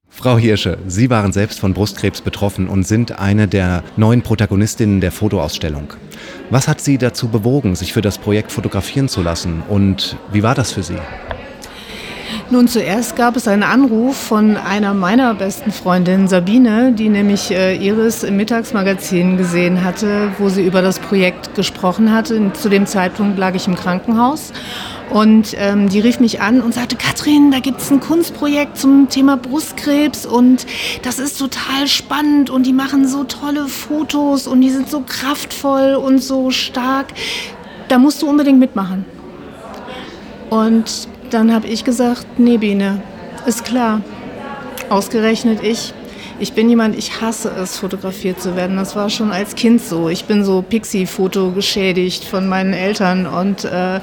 Frau 0.08 0.38
Hirsche, 0.38 0.78
Sie 0.86 1.10
waren 1.10 1.32
selbst 1.32 1.58
von 1.60 1.74
Brustkrebs 1.74 2.22
betroffen 2.22 2.68
und 2.68 2.86
sind 2.86 3.18
eine 3.18 3.48
der 3.48 3.82
neuen 3.96 4.22
Protagonistinnen 4.22 5.00
der 5.00 5.12
Fotoausstellung. 5.12 5.92
Was 6.50 6.68
hat 6.68 6.80
Sie 6.80 6.98
dazu 6.98 7.28
bewogen, 7.28 7.74
sich 7.74 7.92
für 7.92 8.00
das 8.00 8.16
Projekt 8.18 8.52
fotografieren 8.52 9.08
zu 9.08 9.22
lassen 9.22 9.62
und 9.68 10.16
wie 10.32 10.42
war 10.42 10.54
das 10.54 10.72
für 10.72 10.82
Sie? 10.82 10.98
Nun, 12.54 12.68
zuerst 12.68 13.16
gab 13.16 13.34
es 13.34 13.48
einen 13.48 13.64
Anruf 13.64 14.16
von 14.16 14.56
einer 14.56 14.94
meiner 14.94 15.34
besten 15.34 15.72
Freundinnen, 15.72 16.28
Sabine, 16.28 16.92
die 16.92 17.08
nämlich 17.08 17.50
äh, 17.50 17.74
Iris 17.74 18.22
im 18.22 18.36
Mittagsmagazin 18.36 19.36
gesehen 19.36 19.82
hatte, 19.82 20.30
wo 20.38 20.48
sie 20.48 20.64
über 20.64 20.80
das 20.80 21.00
Projekt 21.00 21.56
gesprochen 21.56 22.12
hatte. 22.12 22.52
Zu 22.52 22.68
dem 22.68 22.86
Zeitpunkt 22.86 23.40
lag 23.40 23.56
ich 23.56 23.66
im 23.66 23.74
Krankenhaus 23.74 24.52
und 25.10 25.56
ähm, 25.58 25.88
die 25.88 25.98
rief 25.98 26.20
mich 26.20 26.42
an 26.42 26.60
und 26.60 26.74
sagte, 26.74 26.94
Katrin, 26.94 27.50
da 27.50 27.58
gibt 27.58 27.80
es 27.80 27.90
ein 27.90 27.98
Kunstprojekt 27.98 28.78
zum 28.78 29.08
Thema 29.08 29.36
Brustkrebs 29.36 30.24
und 30.24 30.64
das 31.02 31.18
ist 31.18 31.40
total 31.40 31.88
spannend 31.88 32.50
und 32.50 32.66
die 32.66 32.72
machen 32.72 33.08
so 33.08 33.24
tolle 33.24 33.66
Fotos 33.66 34.46
und 34.46 34.60
die 34.60 34.70
sind 34.70 34.88
so 34.88 35.00
kraftvoll 35.04 35.96
und 35.96 36.22
so 36.22 36.52
stark. 36.52 37.06
Da 37.88 37.98
musst 37.98 38.22
du 38.22 38.28
unbedingt 38.28 38.60
mitmachen. 38.60 39.04
Und 40.50 41.08
dann 41.34 41.52
habe 41.52 41.66
ich 41.66 41.84
gesagt, 41.84 42.38
nee, 42.38 42.58
Biene, 42.58 43.02
ist 43.44 43.64
klar. 43.64 44.00
Ausgerechnet 44.88 45.62
ich. 45.62 45.92
Ich 46.38 46.52
bin 46.52 46.68
jemand, 46.68 46.96
ich 46.96 47.20
hasse 47.20 47.50
es, 47.60 47.76
fotografiert 47.76 48.40
zu 48.40 48.54
werden. 48.56 48.76
Das 48.76 48.94
war 48.94 49.10
schon 49.10 49.32
als 49.32 49.56
Kind 49.56 49.82
so. 49.82 50.08
Ich 50.08 50.26
bin 50.26 50.44
so 50.44 50.62
Pixie-Foto 50.62 51.50
geschädigt 51.50 52.24
von 52.24 52.48
meinen 52.48 52.72
Eltern. 52.72 53.26
Und 53.26 53.64
äh, 53.64 54.00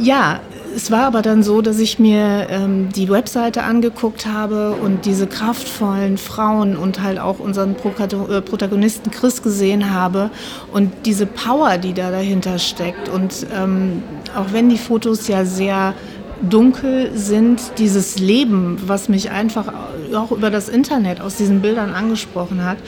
ja, 0.00 0.40
es 0.76 0.90
war 0.90 1.04
aber 1.04 1.22
dann 1.22 1.42
so, 1.42 1.62
dass 1.62 1.78
ich 1.78 1.98
mir 1.98 2.48
ähm, 2.50 2.88
die 2.90 3.08
Webseite 3.08 3.62
angeguckt 3.62 4.26
habe 4.26 4.72
und 4.72 5.06
diese 5.06 5.26
kraftvollen 5.26 6.18
Frauen 6.18 6.76
und 6.76 7.02
halt 7.02 7.18
auch 7.18 7.38
unseren 7.38 7.76
äh, 7.76 8.40
Protagonisten 8.40 9.10
Chris 9.10 9.42
gesehen 9.42 9.92
habe 9.92 10.30
und 10.72 10.92
diese 11.04 11.26
Power, 11.26 11.78
die 11.78 11.94
da 11.94 12.10
dahinter 12.10 12.58
steckt. 12.58 13.08
Und 13.08 13.46
ähm, 13.56 14.02
auch 14.36 14.52
wenn 14.52 14.68
die 14.68 14.78
Fotos 14.78 15.28
ja 15.28 15.44
sehr 15.44 15.94
dunkel 16.42 17.16
sind, 17.16 17.78
dieses 17.78 18.18
Leben, 18.18 18.78
was 18.86 19.08
mich 19.08 19.30
einfach 19.30 19.72
auch 20.14 20.30
über 20.30 20.50
das 20.50 20.68
Internet 20.68 21.20
aus 21.20 21.36
diesen 21.36 21.60
Bildern 21.60 21.92
angesprochen 21.92 22.64
hat. 22.64 22.78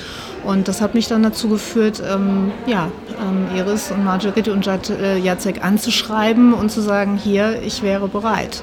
Und 0.44 0.68
das 0.68 0.80
hat 0.80 0.94
mich 0.94 1.08
dann 1.08 1.22
dazu 1.22 1.48
geführt, 1.48 2.02
ähm, 2.08 2.52
ja, 2.66 2.90
ähm, 3.20 3.56
Iris 3.56 3.90
und 3.90 4.04
Marjorie 4.04 4.50
und 4.50 4.66
äh, 4.66 5.18
Jacek 5.18 5.64
anzuschreiben 5.64 6.52
und 6.52 6.70
zu 6.70 6.80
sagen, 6.80 7.16
hier, 7.16 7.62
ich 7.62 7.82
wäre 7.82 8.08
bereit. 8.08 8.62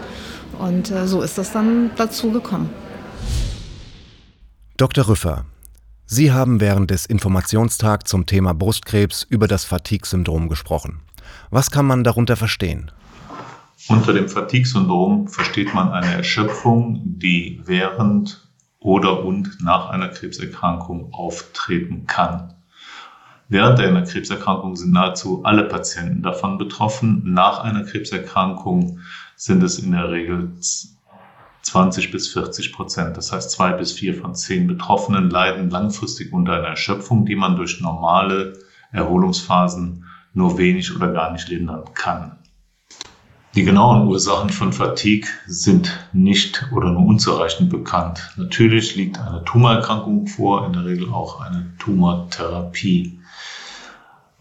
Und 0.60 0.92
äh, 0.92 1.08
so 1.08 1.22
ist 1.22 1.38
das 1.38 1.52
dann 1.52 1.92
dazu 1.96 2.32
gekommen. 2.32 2.70
Dr. 4.78 5.08
Rüffer, 5.08 5.46
Sie 6.06 6.32
haben 6.32 6.60
während 6.60 6.92
des 6.92 7.06
Informationstags 7.06 8.10
zum 8.10 8.26
Thema 8.26 8.54
Brustkrebs 8.54 9.26
über 9.30 9.48
das 9.48 9.66
Fatigue-Syndrom 9.66 10.50
gesprochen. 10.50 11.00
Was 11.50 11.72
kann 11.72 11.86
man 11.86 12.04
darunter 12.04 12.36
verstehen? 12.36 12.92
Unter 13.90 14.14
dem 14.14 14.30
Fatigue-Syndrom 14.30 15.28
versteht 15.28 15.74
man 15.74 15.92
eine 15.92 16.14
Erschöpfung, 16.14 17.02
die 17.04 17.62
während 17.66 18.48
oder 18.80 19.26
und 19.26 19.62
nach 19.62 19.90
einer 19.90 20.08
Krebserkrankung 20.08 21.14
auftreten 21.14 22.06
kann. 22.08 22.54
Während 23.50 23.80
einer 23.82 24.04
Krebserkrankung 24.04 24.78
sind 24.78 24.94
nahezu 24.94 25.44
alle 25.44 25.66
Patienten 25.66 26.24
davon 26.24 26.58
betroffen. 26.58 27.24
Nach 27.26 27.60
einer 27.60 27.84
Krebserkrankung 27.84 29.00
sind 29.36 29.62
es 29.64 29.80
in 29.80 29.92
der 29.92 30.10
Regel 30.12 30.54
20 31.62 32.12
bis 32.12 32.30
40 32.30 32.72
Prozent. 32.72 33.18
Das 33.18 33.34
heißt, 33.34 33.52
zwei 33.52 33.74
bis 33.74 33.92
vier 33.92 34.16
von 34.16 34.34
zehn 34.34 34.66
Betroffenen 34.66 35.30
leiden 35.30 35.70
langfristig 35.70 36.32
unter 36.32 36.54
einer 36.54 36.70
Erschöpfung, 36.70 37.26
die 37.26 37.36
man 37.36 37.58
durch 37.58 37.82
normale 37.82 38.60
Erholungsphasen 38.92 40.06
nur 40.34 40.58
wenig 40.58 40.96
oder 40.96 41.12
gar 41.12 41.32
nicht 41.32 41.50
lindern 41.50 41.84
kann. 41.94 42.38
Die 43.56 43.64
genauen 43.64 44.08
Ursachen 44.08 44.50
von 44.50 44.74
Fatigue 44.74 45.30
sind 45.46 46.08
nicht 46.12 46.66
oder 46.72 46.90
nur 46.90 47.06
unzureichend 47.06 47.70
bekannt. 47.70 48.34
Natürlich 48.36 48.96
liegt 48.96 49.20
eine 49.20 49.44
Tumorerkrankung 49.44 50.26
vor, 50.26 50.66
in 50.66 50.74
der 50.74 50.86
Regel 50.86 51.14
auch 51.14 51.40
eine 51.40 51.72
Tumortherapie. 51.78 53.20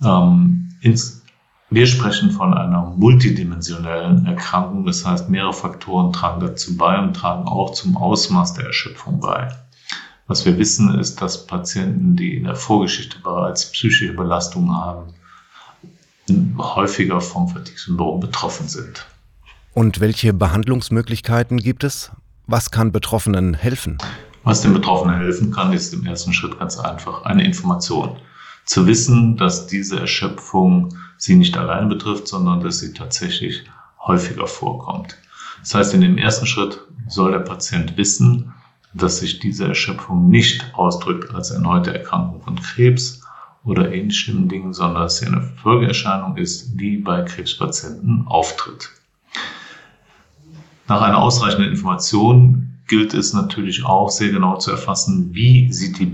Ähm, 0.03 0.71
ins, 0.81 1.23
wir 1.69 1.87
sprechen 1.87 2.31
von 2.31 2.55
einer 2.55 2.95
multidimensionellen 2.97 4.25
Erkrankung, 4.25 4.87
das 4.87 5.05
heißt 5.05 5.29
mehrere 5.29 5.53
Faktoren 5.53 6.15
tragen 6.15 6.41
dazu 6.41 6.79
bei 6.79 6.99
und 6.99 7.13
tragen 7.13 7.47
auch 7.47 7.73
zum 7.73 7.99
Ausmaß 7.99 8.55
der 8.55 8.65
Erschöpfung 8.65 9.21
bei. 9.21 9.49
Was 10.27 10.47
wir 10.47 10.57
wissen 10.57 10.99
ist, 10.99 11.21
dass 11.21 11.47
Patienten, 11.47 12.17
die 12.17 12.37
in 12.37 12.45
der 12.45 12.57
Vorgeschichte 12.57 13.19
bereits 13.23 13.73
psychische 13.73 14.15
Belastungen 14.15 14.75
haben, 14.75 15.13
häufiger 16.59 17.21
vom 17.21 17.49
Fatigue-Syndrom 17.49 18.21
betroffen 18.21 18.69
sind. 18.69 19.07
Und 19.75 20.01
welche 20.01 20.33
Behandlungsmöglichkeiten 20.33 21.59
gibt 21.59 21.85
es? 21.85 22.11
Was 22.47 22.71
kann 22.71 22.93
Betroffenen 22.93 23.55
helfen? 23.55 23.99
Was 24.45 24.61
den 24.61 24.73
Betroffenen 24.73 25.17
helfen 25.17 25.53
kann, 25.53 25.73
ist 25.73 25.95
im 25.95 26.05
ersten 26.05 26.33
Schritt 26.33 26.59
ganz 26.59 26.79
einfach 26.79 27.25
eine 27.25 27.45
Information. 27.45 28.17
Zu 28.65 28.87
wissen, 28.87 29.37
dass 29.37 29.67
diese 29.67 30.01
Erschöpfung 30.01 30.95
sie 31.17 31.37
nicht 31.37 31.57
allein 31.57 31.89
betrifft, 31.89 32.29
sondern 32.29 32.61
dass 32.61 32.81
sie 32.81 32.93
tatsächlich 32.93 33.65
häufiger 34.01 34.47
vorkommt. 34.47 35.17
Das 35.61 35.75
heißt, 35.75 35.95
in 35.95 36.01
dem 36.01 36.19
ersten 36.19 36.47
Schritt 36.47 36.81
soll 37.09 37.33
der 37.33 37.39
Patient 37.39 37.97
wissen, 37.97 38.53
dass 38.95 39.21
sich 39.21 39.39
diese 39.39 39.69
Erschöpfung 39.69 40.29
nicht 40.29 40.75
ausdrückt 40.75 41.35
als 41.35 41.51
erneute 41.51 41.97
Erkrankung 41.97 42.43
von 42.43 42.57
Krebs 42.57 43.22
oder 43.65 43.93
ähnlichen 43.93 44.49
Dingen, 44.49 44.73
sondern 44.73 45.05
dass 45.05 45.19
sie 45.19 45.27
eine 45.27 45.43
Folgeerscheinung 45.63 46.37
ist, 46.37 46.81
die 46.81 46.97
bei 46.97 47.23
Krebspatienten 47.23 48.27
auftritt. 48.27 48.91
Nach 50.89 51.01
einer 51.01 51.19
ausreichenden 51.19 51.71
Information 51.71 52.81
gilt 52.89 53.15
es 53.15 53.33
natürlich 53.33 53.85
auch 53.85 54.11
sehr 54.11 54.31
genau 54.31 54.59
zu 54.59 54.71
erfassen, 54.71 55.31
wie 55.33 55.73
sieht 55.73 55.99
die 55.99 56.13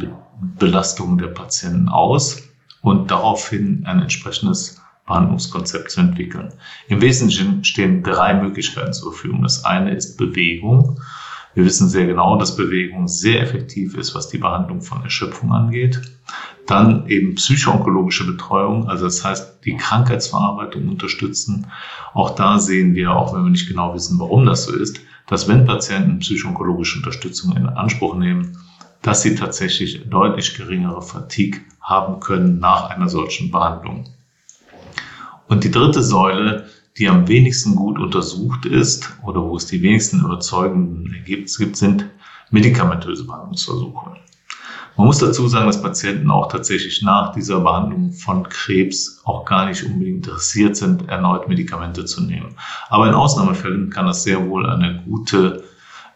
Belastung 0.59 1.19
der 1.19 1.28
Patienten 1.28 1.88
aus 1.88 2.43
und 2.83 3.11
daraufhin 3.11 3.85
ein 3.87 4.02
entsprechendes 4.02 4.81
Behandlungskonzept 5.07 5.90
zu 5.90 6.00
entwickeln. 6.00 6.52
Im 6.88 7.00
Wesentlichen 7.00 7.64
stehen 7.64 8.02
drei 8.02 8.35
Möglichkeiten 8.35 8.93
zur 8.93 9.12
Verfügung. 9.12 9.43
Das 9.43 9.64
eine 9.64 9.95
ist 9.95 10.19
Bewegung. 10.19 11.00
Wir 11.59 11.65
wissen 11.65 11.88
sehr 11.88 12.07
genau, 12.07 12.38
dass 12.38 12.55
Bewegung 12.55 13.09
sehr 13.09 13.43
effektiv 13.43 13.97
ist, 13.97 14.15
was 14.15 14.29
die 14.29 14.38
Behandlung 14.38 14.81
von 14.81 15.03
Erschöpfung 15.03 15.53
angeht. 15.53 16.00
Dann 16.69 17.09
eben 17.09 17.35
psychoonkologische 17.35 18.25
Betreuung, 18.27 18.88
also 18.88 19.07
das 19.07 19.25
heißt 19.25 19.65
die 19.65 19.77
Krankheitsverarbeitung 19.77 20.88
unterstützen. 20.88 21.67
Auch 22.15 22.37
da 22.37 22.61
sehen 22.61 22.95
wir, 22.95 23.11
auch 23.11 23.35
wenn 23.35 23.43
wir 23.43 23.50
nicht 23.50 23.67
genau 23.67 23.93
wissen, 23.93 24.21
warum 24.21 24.47
das 24.47 24.67
so 24.67 24.73
ist, 24.73 25.00
dass 25.27 25.49
wenn 25.49 25.67
Patienten 25.67 26.21
psychoonkologische 26.21 26.99
Unterstützung 26.99 27.57
in 27.57 27.67
Anspruch 27.67 28.15
nehmen, 28.15 28.57
dass 29.03 29.23
sie 29.23 29.35
tatsächlich 29.35 30.09
deutlich 30.09 30.55
geringere 30.55 31.03
Fatigue 31.03 31.62
haben 31.81 32.21
können 32.21 32.61
nach 32.61 32.91
einer 32.91 33.09
solchen 33.09 33.50
Behandlung. 33.50 34.05
Und 35.49 35.65
die 35.65 35.73
dritte 35.73 36.05
Säule, 36.05 36.69
die 36.99 37.09
am 37.09 37.28
wenigsten 37.28 37.76
gut 37.76 37.99
untersucht 37.99 38.67
ist 38.67 39.11
oder 39.25 39.43
wo 39.43 39.57
es 39.57 39.67
die 39.67 39.83
wenigsten 39.83 40.21
überzeugenden 40.21 41.12
Ergebnisse 41.14 41.64
gibt, 41.64 41.76
sind 41.76 42.07
medikamentöse 42.50 43.25
Behandlungsversuche. 43.25 44.17
Man 44.97 45.07
muss 45.07 45.19
dazu 45.19 45.47
sagen, 45.47 45.67
dass 45.67 45.81
Patienten 45.81 46.28
auch 46.28 46.50
tatsächlich 46.50 47.02
nach 47.02 47.33
dieser 47.33 47.61
Behandlung 47.61 48.12
von 48.12 48.49
Krebs 48.49 49.21
auch 49.25 49.45
gar 49.45 49.67
nicht 49.67 49.85
unbedingt 49.85 50.26
interessiert 50.26 50.76
sind, 50.76 51.09
erneut 51.09 51.49
Medikamente 51.49 52.05
zu 52.05 52.25
nehmen. 52.25 52.57
Aber 52.88 53.07
in 53.07 53.14
Ausnahmefällen 53.14 53.90
kann 53.90 54.07
das 54.07 54.25
sehr 54.25 54.49
wohl 54.49 54.67
eine 54.67 55.05
gute 55.05 55.62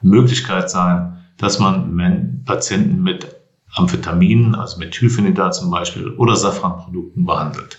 Möglichkeit 0.00 0.68
sein, 0.68 1.24
dass 1.38 1.60
man 1.60 2.42
Patienten 2.44 3.04
mit 3.04 3.36
Amphetaminen, 3.74 4.56
also 4.56 4.78
Methylphenidat 4.78 5.54
zum 5.54 5.70
Beispiel, 5.70 6.10
oder 6.16 6.34
Safranprodukten 6.34 7.24
behandelt. 7.24 7.78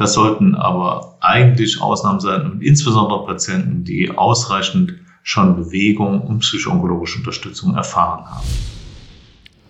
Das 0.00 0.14
sollten 0.14 0.54
aber 0.54 1.18
eigentlich 1.20 1.82
Ausnahmen 1.82 2.20
sein 2.20 2.50
und 2.50 2.62
insbesondere 2.62 3.26
Patienten, 3.26 3.84
die 3.84 4.10
ausreichend 4.10 4.94
schon 5.22 5.56
Bewegung 5.56 6.22
und 6.22 6.38
psychoonkologische 6.38 7.18
Unterstützung 7.18 7.74
erfahren 7.74 8.24
haben. 8.24 8.46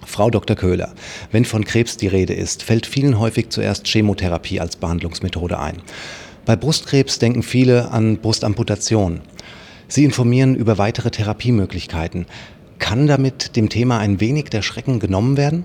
Frau 0.07 0.31
Dr. 0.31 0.55
Köhler, 0.55 0.95
wenn 1.33 1.45
von 1.45 1.65
Krebs 1.65 1.97
die 1.97 2.07
Rede 2.07 2.33
ist, 2.33 2.63
fällt 2.63 2.87
vielen 2.87 3.19
häufig 3.19 3.49
zuerst 3.49 3.89
Chemotherapie 3.89 4.61
als 4.61 4.77
Behandlungsmethode 4.77 5.59
ein. 5.59 5.79
Bei 6.47 6.55
Brustkrebs 6.55 7.19
denken 7.19 7.43
viele 7.43 7.91
an 7.91 8.19
Brustamputation. 8.19 9.23
Sie 9.89 10.05
informieren 10.05 10.55
über 10.55 10.79
weitere 10.79 11.11
Therapiemöglichkeiten. 11.11 12.27
Kann 12.79 13.09
damit 13.09 13.57
dem 13.57 13.69
Thema 13.69 13.99
ein 13.99 14.21
wenig 14.21 14.45
der 14.45 14.63
Schrecken 14.63 15.01
genommen 15.01 15.37
werden? 15.37 15.65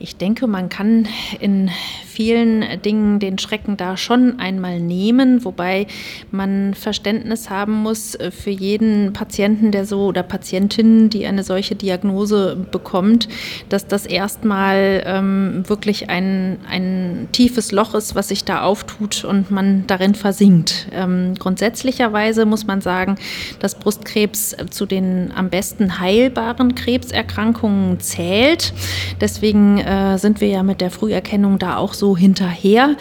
Ich 0.00 0.16
denke, 0.16 0.48
man 0.48 0.68
kann 0.68 1.06
in 1.38 1.70
vielen 2.12 2.64
Dingen 2.82 3.18
den 3.18 3.38
Schrecken 3.38 3.76
da 3.76 3.96
schon 3.96 4.38
einmal 4.38 4.80
nehmen, 4.80 5.44
wobei 5.44 5.86
man 6.30 6.74
Verständnis 6.74 7.48
haben 7.48 7.72
muss 7.72 8.14
äh, 8.14 8.30
für 8.30 8.50
jeden 8.50 9.12
Patienten, 9.12 9.70
der 9.70 9.86
so 9.86 10.06
oder 10.06 10.22
Patientin, 10.22 11.08
die 11.08 11.26
eine 11.26 11.42
solche 11.42 11.74
Diagnose 11.74 12.56
bekommt, 12.70 13.28
dass 13.68 13.86
das 13.86 14.04
erstmal 14.04 15.02
ähm, 15.06 15.64
wirklich 15.66 16.10
ein, 16.10 16.58
ein 16.68 17.28
tiefes 17.32 17.72
Loch 17.72 17.94
ist, 17.94 18.14
was 18.14 18.28
sich 18.28 18.44
da 18.44 18.62
auftut 18.62 19.24
und 19.24 19.50
man 19.50 19.84
darin 19.86 20.14
versinkt. 20.14 20.88
Ähm, 20.92 21.34
grundsätzlicherweise 21.38 22.44
muss 22.44 22.66
man 22.66 22.80
sagen, 22.82 23.16
dass 23.60 23.76
Brustkrebs 23.76 24.54
zu 24.70 24.84
den 24.84 25.32
am 25.34 25.48
besten 25.48 25.98
heilbaren 25.98 26.74
Krebserkrankungen 26.74 28.00
zählt. 28.00 28.74
Deswegen 29.20 29.78
äh, 29.78 30.02
äh, 30.02 30.18
sind 30.18 30.40
wir 30.40 30.48
ja 30.48 30.62
mit 30.62 30.80
der 30.80 30.90
Früherkennung 30.90 31.58
da 31.58 31.76
auch 31.76 31.94
so 31.94 32.01
hinterher. 32.16 32.96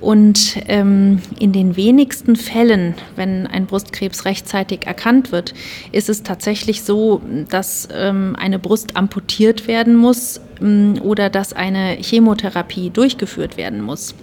Und 0.00 0.58
ähm, 0.68 1.20
in 1.38 1.52
den 1.52 1.76
wenigsten 1.76 2.36
Fällen, 2.36 2.94
wenn 3.16 3.46
ein 3.46 3.66
Brustkrebs 3.66 4.24
rechtzeitig 4.24 4.86
erkannt 4.86 5.32
wird, 5.32 5.54
ist 5.92 6.08
es 6.08 6.22
tatsächlich 6.22 6.82
so, 6.82 7.20
dass 7.50 7.88
ähm, 7.92 8.36
eine 8.38 8.58
Brust 8.58 8.96
amputiert 8.96 9.66
werden 9.66 9.96
muss 9.96 10.40
ähm, 10.60 11.00
oder 11.02 11.30
dass 11.30 11.52
eine 11.52 11.96
Chemotherapie 12.00 12.90
durchgeführt 12.90 13.56
werden 13.56 13.82
muss. 13.82 14.14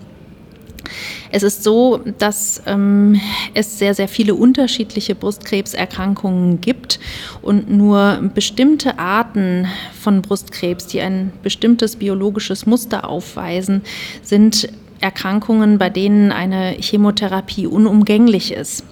Es 1.32 1.44
ist 1.44 1.64
so, 1.64 2.02
dass 2.18 2.62
ähm, 2.66 3.20
es 3.54 3.80
sehr, 3.80 3.94
sehr 3.94 4.08
viele 4.08 4.36
unterschiedliche 4.36 5.16
Brustkrebserkrankungen 5.16 6.62
gibt 6.62 7.00
und 7.42 7.70
nur 7.70 8.20
bestimmte 8.34 9.00
Arten 9.00 9.68
von 10.00 10.22
Brustkrebs, 10.22 10.88
die 10.88 11.02
ein 11.02 11.32
bestimmtes 11.42 11.96
biologisches 11.96 12.66
Muster 12.66 13.08
aufweisen, 13.08 13.82
sind 14.22 14.68
Erkrankungen, 15.00 15.78
bei 15.78 15.90
denen 15.90 16.32
eine 16.32 16.76
Chemotherapie 16.80 17.66
unumgänglich 17.66 18.54
ist. 18.54 18.84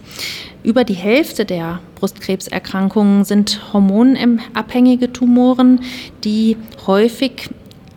Über 0.63 0.83
die 0.83 0.93
Hälfte 0.93 1.45
der 1.45 1.79
Brustkrebserkrankungen 1.95 3.23
sind 3.23 3.73
hormonabhängige 3.73 5.13
Tumoren, 5.13 5.81
die 6.23 6.57
häufig 6.85 7.49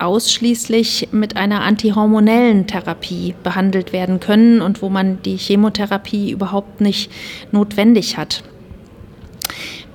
ausschließlich 0.03 1.09
mit 1.13 1.37
einer 1.37 1.63
antihormonellen 1.63 2.67
Therapie 2.67 3.35
behandelt 3.43 3.93
werden 3.93 4.21
können 4.21 4.61
und 4.61 4.83
wo 4.83 4.89
man 4.89 5.23
die 5.23 5.37
Chemotherapie 5.37 6.31
überhaupt 6.31 6.81
nicht 6.81 7.11
notwendig 7.53 8.17
hat. 8.17 8.43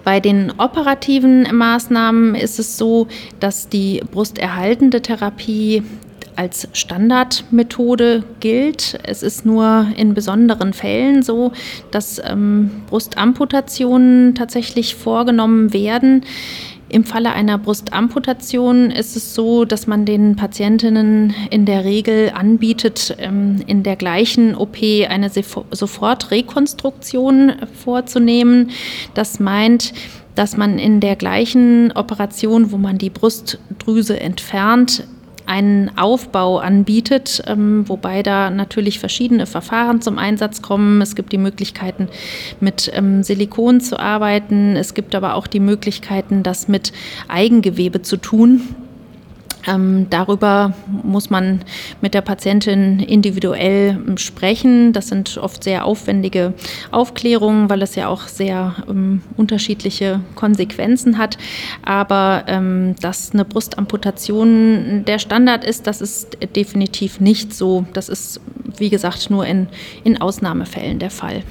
Bei 0.03 0.21
den 0.21 0.53
operativen 0.57 1.47
Maßnahmen 1.53 2.33
ist 2.35 2.59
es 2.59 2.77
so, 2.77 3.07
dass 3.41 3.67
die 3.67 4.01
brusterhaltende 4.09 5.01
Therapie 5.01 5.83
als 6.37 6.69
Standardmethode 6.71 8.23
gilt. 8.39 8.99
Es 9.03 9.23
ist 9.23 9.45
nur 9.45 9.87
in 9.97 10.13
besonderen 10.13 10.71
Fällen 10.71 11.23
so, 11.23 11.51
dass 11.91 12.21
ähm, 12.23 12.83
Brustamputationen 12.89 14.35
tatsächlich 14.35 14.95
vorgenommen 14.95 15.73
werden. 15.73 16.23
Im 16.89 17.03
Falle 17.03 17.33
einer 17.33 17.57
Brustamputation 17.57 18.91
ist 18.91 19.17
es 19.17 19.35
so, 19.35 19.65
dass 19.65 19.87
man 19.87 20.05
den 20.05 20.37
Patientinnen 20.37 21.35
in 21.49 21.65
der 21.65 21.83
Regel 21.83 22.31
anbietet, 22.33 23.17
ähm, 23.19 23.61
in 23.67 23.83
der 23.83 23.97
gleichen 23.97 24.55
OP 24.55 24.77
eine 25.07 25.29
Sofortrekonstruktion 25.29 27.51
vorzunehmen. 27.83 28.71
Das 29.13 29.41
meint, 29.41 29.91
dass 30.35 30.55
man 30.55 30.79
in 30.79 31.01
der 31.01 31.17
gleichen 31.17 31.91
Operation, 31.91 32.71
wo 32.71 32.77
man 32.77 32.97
die 32.97 33.09
Brustdrüse 33.09 34.17
entfernt, 34.19 35.03
einen 35.47 35.97
Aufbau 35.97 36.59
anbietet, 36.59 37.41
ähm, 37.47 37.87
wobei 37.87 38.23
da 38.23 38.49
natürlich 38.49 38.99
verschiedene 38.99 39.45
Verfahren 39.45 40.01
zum 40.01 40.17
Einsatz 40.17 40.61
kommen. 40.61 41.01
Es 41.01 41.15
gibt 41.15 41.31
die 41.31 41.37
Möglichkeiten, 41.37 42.09
mit 42.59 42.91
ähm, 42.93 43.23
Silikon 43.23 43.81
zu 43.81 43.99
arbeiten. 43.99 44.75
Es 44.75 44.93
gibt 44.93 45.15
aber 45.15 45.35
auch 45.35 45.47
die 45.47 45.59
Möglichkeiten, 45.59 46.43
das 46.43 46.67
mit 46.67 46.91
Eigengewebe 47.27 48.01
zu 48.01 48.17
tun. 48.17 48.75
Ähm, 49.67 50.07
darüber 50.09 50.73
muss 51.03 51.29
man 51.29 51.61
mit 52.01 52.13
der 52.13 52.21
Patientin 52.21 52.99
individuell 52.99 53.99
ähm, 54.07 54.17
sprechen. 54.17 54.93
Das 54.93 55.09
sind 55.09 55.37
oft 55.37 55.63
sehr 55.63 55.85
aufwendige 55.85 56.53
Aufklärungen, 56.91 57.69
weil 57.69 57.81
es 57.81 57.95
ja 57.95 58.07
auch 58.07 58.27
sehr 58.27 58.75
ähm, 58.89 59.21
unterschiedliche 59.35 60.21
Konsequenzen 60.35 61.17
hat. 61.17 61.37
Aber 61.83 62.45
ähm, 62.47 62.95
dass 63.01 63.31
eine 63.33 63.45
Brustamputation 63.45 65.03
der 65.05 65.19
Standard 65.19 65.65
ist, 65.65 65.85
das 65.87 66.01
ist 66.01 66.37
definitiv 66.55 67.19
nicht 67.19 67.53
so. 67.53 67.85
Das 67.93 68.09
ist, 68.09 68.39
wie 68.77 68.89
gesagt, 68.89 69.29
nur 69.29 69.45
in, 69.45 69.67
in 70.03 70.21
Ausnahmefällen 70.21 70.99
der 70.99 71.11
Fall. 71.11 71.43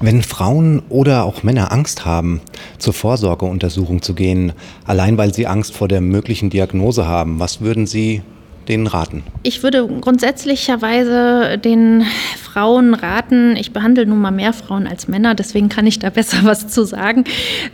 Wenn 0.00 0.22
Frauen 0.22 0.82
oder 0.88 1.24
auch 1.24 1.42
Männer 1.42 1.72
Angst 1.72 2.04
haben, 2.04 2.40
zur 2.78 2.92
Vorsorgeuntersuchung 2.92 4.00
zu 4.00 4.14
gehen, 4.14 4.52
allein 4.84 5.18
weil 5.18 5.34
sie 5.34 5.46
Angst 5.46 5.74
vor 5.74 5.88
der 5.88 6.00
möglichen 6.00 6.50
Diagnose 6.50 7.06
haben, 7.06 7.40
was 7.40 7.60
würden 7.60 7.86
Sie 7.86 8.22
denen 8.68 8.86
raten? 8.86 9.22
Ich 9.42 9.62
würde 9.62 9.88
grundsätzlicherweise 10.00 11.58
den 11.58 12.04
Frauen 12.40 12.94
raten, 12.94 13.56
ich 13.56 13.72
behandle 13.72 14.06
nun 14.06 14.20
mal 14.20 14.30
mehr 14.30 14.52
Frauen 14.52 14.86
als 14.86 15.08
Männer, 15.08 15.34
deswegen 15.34 15.68
kann 15.68 15.86
ich 15.86 15.98
da 15.98 16.10
besser 16.10 16.38
was 16.42 16.68
zu 16.68 16.84
sagen, 16.84 17.24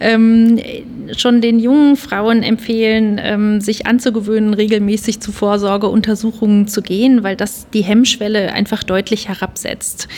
ähm, 0.00 0.58
schon 1.16 1.40
den 1.40 1.58
jungen 1.58 1.96
Frauen 1.96 2.42
empfehlen, 2.42 3.20
ähm, 3.22 3.60
sich 3.60 3.86
anzugewöhnen, 3.86 4.54
regelmäßig 4.54 5.20
zu 5.20 5.32
Vorsorgeuntersuchungen 5.32 6.68
zu 6.68 6.82
gehen, 6.82 7.22
weil 7.22 7.36
das 7.36 7.66
die 7.72 7.82
Hemmschwelle 7.82 8.52
einfach 8.52 8.82
deutlich 8.82 9.28
herabsetzt. 9.28 10.08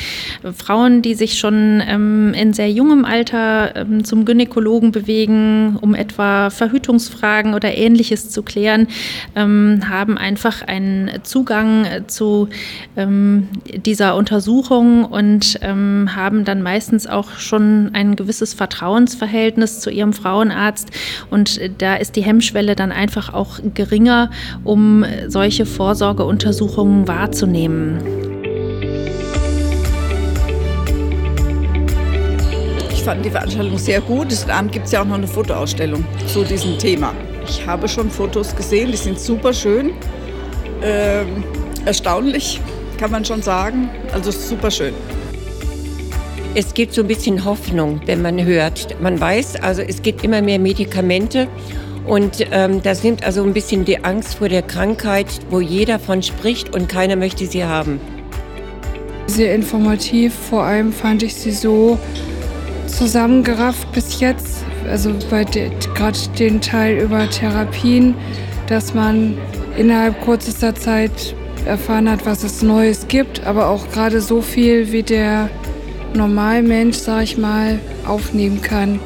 Frauen, 0.57 1.03
die 1.03 1.15
sich 1.15 1.39
schon 1.39 1.83
ähm, 1.87 2.35
in 2.35 2.53
sehr 2.53 2.71
jungem 2.71 3.05
Alter 3.05 3.77
ähm, 3.77 4.05
zum 4.05 4.25
Gynäkologen 4.25 4.93
bewegen, 4.93 5.77
um 5.81 5.95
etwa 5.95 6.51
Verhütungsfragen 6.51 7.55
oder 7.55 7.77
ähnliches 7.77 8.31
zu 8.31 8.43
klären, 8.43 8.89
ähm, 9.35 9.83
haben 9.89 10.19
einfach 10.19 10.63
einen 10.63 11.11
Zugang 11.23 11.87
zu 12.07 12.49
ähm, 12.97 13.49
dieser 13.75 14.17
Untersuchung 14.17 15.05
und 15.05 15.59
ähm, 15.63 16.11
haben 16.15 16.45
dann 16.45 16.63
meistens 16.63 17.07
auch 17.07 17.39
schon 17.39 17.91
ein 17.93 18.17
gewisses 18.17 18.55
Vertrauensverhältnis 18.55 19.81
zu 19.81 19.91
ihrem 19.91 20.13
Frauenarzt. 20.13 20.76
Und 21.31 21.61
da 21.79 21.97
ist 21.97 22.17
die 22.17 22.23
Hemmschwelle 22.23 22.77
dann 22.77 22.93
einfach 22.93 23.33
auch 23.33 23.61
geringer, 23.75 24.31
um 24.65 25.05
solche 25.29 25.67
Vorsorgeuntersuchungen 25.67 27.09
wahrzunehmen. 27.09 27.99
Ich 32.93 33.03
fand 33.03 33.25
die 33.25 33.31
Veranstaltung 33.31 33.79
sehr 33.79 34.01
gut. 34.01 34.31
Diesen 34.31 34.51
Abend 34.51 34.73
gibt 34.73 34.87
es 34.87 34.93
ja 34.93 35.03
auch 35.03 35.07
noch 35.07 35.15
eine 35.15 35.29
Fotoausstellung 35.29 36.05
zu 36.27 36.43
diesem 36.43 36.77
Thema. 36.79 37.15
Ich 37.49 37.65
habe 37.65 37.89
schon 37.89 38.11
Fotos 38.11 38.55
gesehen, 38.57 38.91
die 38.91 38.97
sind 38.97 39.21
super 39.21 39.53
schön. 39.53 39.93
Ähm, 40.83 41.45
erstaunlich, 41.85 42.61
kann 42.99 43.13
man 43.13 43.25
schon 43.25 43.43
sagen. 43.43 43.89
Also 44.13 44.33
super 44.33 44.71
schön. 44.71 44.93
Es 46.59 46.73
gibt 46.73 46.95
so 46.95 47.03
ein 47.03 47.07
bisschen 47.07 47.45
Hoffnung, 47.45 48.01
wenn 48.07 48.23
man 48.23 48.43
hört. 48.43 48.99
Man 49.03 49.21
weiß, 49.21 49.57
also 49.57 49.83
es 49.83 50.01
gibt 50.01 50.25
immer 50.25 50.41
mehr 50.41 50.59
Medikamente 50.59 51.49
und 52.07 52.47
ähm, 52.51 52.83
das 52.83 53.05
nimmt 53.05 53.23
also 53.25 53.43
ein 53.43 53.53
bisschen 53.53 53.85
die 53.85 54.03
Angst 54.03 54.37
vor 54.37 54.49
der 54.49 54.63
Krankheit, 54.63 55.27
wo 55.51 55.61
jeder 55.61 55.99
von 55.99 56.23
spricht 56.23 56.75
und 56.75 56.89
keiner 56.89 57.15
möchte 57.15 57.45
sie 57.45 57.63
haben. 57.63 58.01
Sehr 59.27 59.55
informativ, 59.55 60.33
vor 60.33 60.63
allem 60.63 60.95
fand 60.95 61.23
ich 61.23 61.35
sie 61.35 61.51
so 61.51 61.99
zusammengerafft 62.87 63.93
bis 63.93 64.19
jetzt, 64.21 64.65
also 64.89 65.13
bei 65.29 65.45
gerade 65.45 66.19
den 66.39 66.63
Teil 66.63 67.01
über 67.01 67.29
Therapien, 67.29 68.15
dass 68.67 68.95
man 68.95 69.37
innerhalb 69.77 70.25
kürzester 70.25 70.75
Zeit 70.75 71.35
erfahren 71.67 72.11
hat, 72.11 72.25
was 72.25 72.45
es 72.45 72.63
Neues 72.63 73.09
gibt, 73.09 73.45
aber 73.45 73.69
auch 73.69 73.91
gerade 73.91 74.23
so 74.23 74.41
viel, 74.41 74.91
wie 74.91 75.03
der 75.03 75.51
Normalmensch, 76.17 76.97
sag 76.97 77.23
ich 77.23 77.37
mal, 77.37 77.79
aufnehmen 78.07 78.63
kann. 78.63 78.99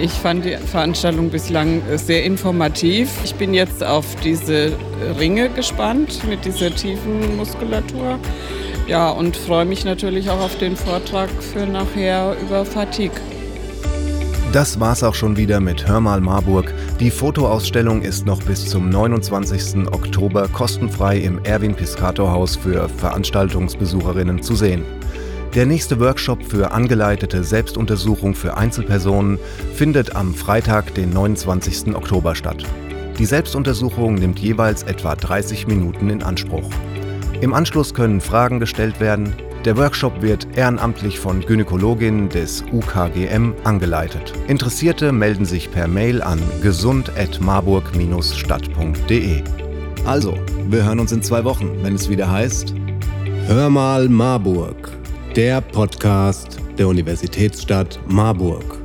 Ich 0.00 0.10
fand 0.10 0.44
die 0.44 0.56
Veranstaltung 0.56 1.30
bislang 1.30 1.80
sehr 1.96 2.24
informativ. 2.24 3.10
Ich 3.24 3.34
bin 3.36 3.54
jetzt 3.54 3.84
auf 3.84 4.04
diese 4.24 4.72
Ringe 5.18 5.48
gespannt 5.50 6.20
mit 6.28 6.44
dieser 6.44 6.74
tiefen 6.74 7.36
Muskulatur. 7.36 8.18
Ja, 8.88 9.10
und 9.10 9.36
freue 9.36 9.64
mich 9.64 9.84
natürlich 9.84 10.28
auch 10.28 10.40
auf 10.40 10.58
den 10.58 10.76
Vortrag 10.76 11.30
für 11.40 11.66
nachher 11.66 12.36
über 12.42 12.64
Fatigue. 12.64 13.16
Das 14.52 14.78
war's 14.78 15.02
auch 15.02 15.14
schon 15.14 15.36
wieder 15.36 15.58
mit 15.60 15.88
Hör 15.88 16.00
mal 16.00 16.20
Marburg. 16.20 16.72
Die 17.00 17.10
Fotoausstellung 17.10 18.02
ist 18.02 18.26
noch 18.26 18.42
bis 18.42 18.66
zum 18.66 18.88
29. 18.88 19.86
Oktober 19.92 20.48
kostenfrei 20.48 21.18
im 21.18 21.42
Erwin 21.44 21.74
Piscator 21.74 22.30
Haus 22.30 22.54
für 22.56 22.88
Veranstaltungsbesucherinnen 22.88 24.42
zu 24.42 24.54
sehen. 24.54 24.84
Der 25.54 25.66
nächste 25.66 26.00
Workshop 26.00 26.42
für 26.42 26.72
angeleitete 26.72 27.44
Selbstuntersuchung 27.44 28.34
für 28.34 28.56
Einzelpersonen 28.56 29.38
findet 29.76 30.16
am 30.16 30.34
Freitag, 30.34 30.92
den 30.94 31.10
29. 31.10 31.94
Oktober 31.94 32.34
statt. 32.34 32.64
Die 33.20 33.24
Selbstuntersuchung 33.24 34.16
nimmt 34.16 34.40
jeweils 34.40 34.82
etwa 34.82 35.14
30 35.14 35.68
Minuten 35.68 36.10
in 36.10 36.24
Anspruch. 36.24 36.68
Im 37.40 37.54
Anschluss 37.54 37.94
können 37.94 38.20
Fragen 38.20 38.58
gestellt 38.58 38.98
werden. 38.98 39.32
Der 39.64 39.76
Workshop 39.76 40.22
wird 40.22 40.48
ehrenamtlich 40.56 41.20
von 41.20 41.40
Gynäkologinnen 41.40 42.30
des 42.30 42.64
UKGM 42.72 43.52
angeleitet. 43.62 44.32
Interessierte 44.48 45.12
melden 45.12 45.44
sich 45.44 45.70
per 45.70 45.86
Mail 45.86 46.20
an 46.20 46.40
gesund.marburg-stadt.de. 46.62 49.44
Also, 50.04 50.36
wir 50.68 50.84
hören 50.84 50.98
uns 50.98 51.12
in 51.12 51.22
zwei 51.22 51.44
Wochen, 51.44 51.70
wenn 51.82 51.94
es 51.94 52.08
wieder 52.08 52.28
heißt 52.28 52.74
Hör 53.46 53.70
mal 53.70 54.08
Marburg, 54.08 54.90
der 55.36 55.60
Podcast 55.60 56.60
der 56.78 56.86
Universitätsstadt 56.86 57.98
Marburg. 58.06 58.83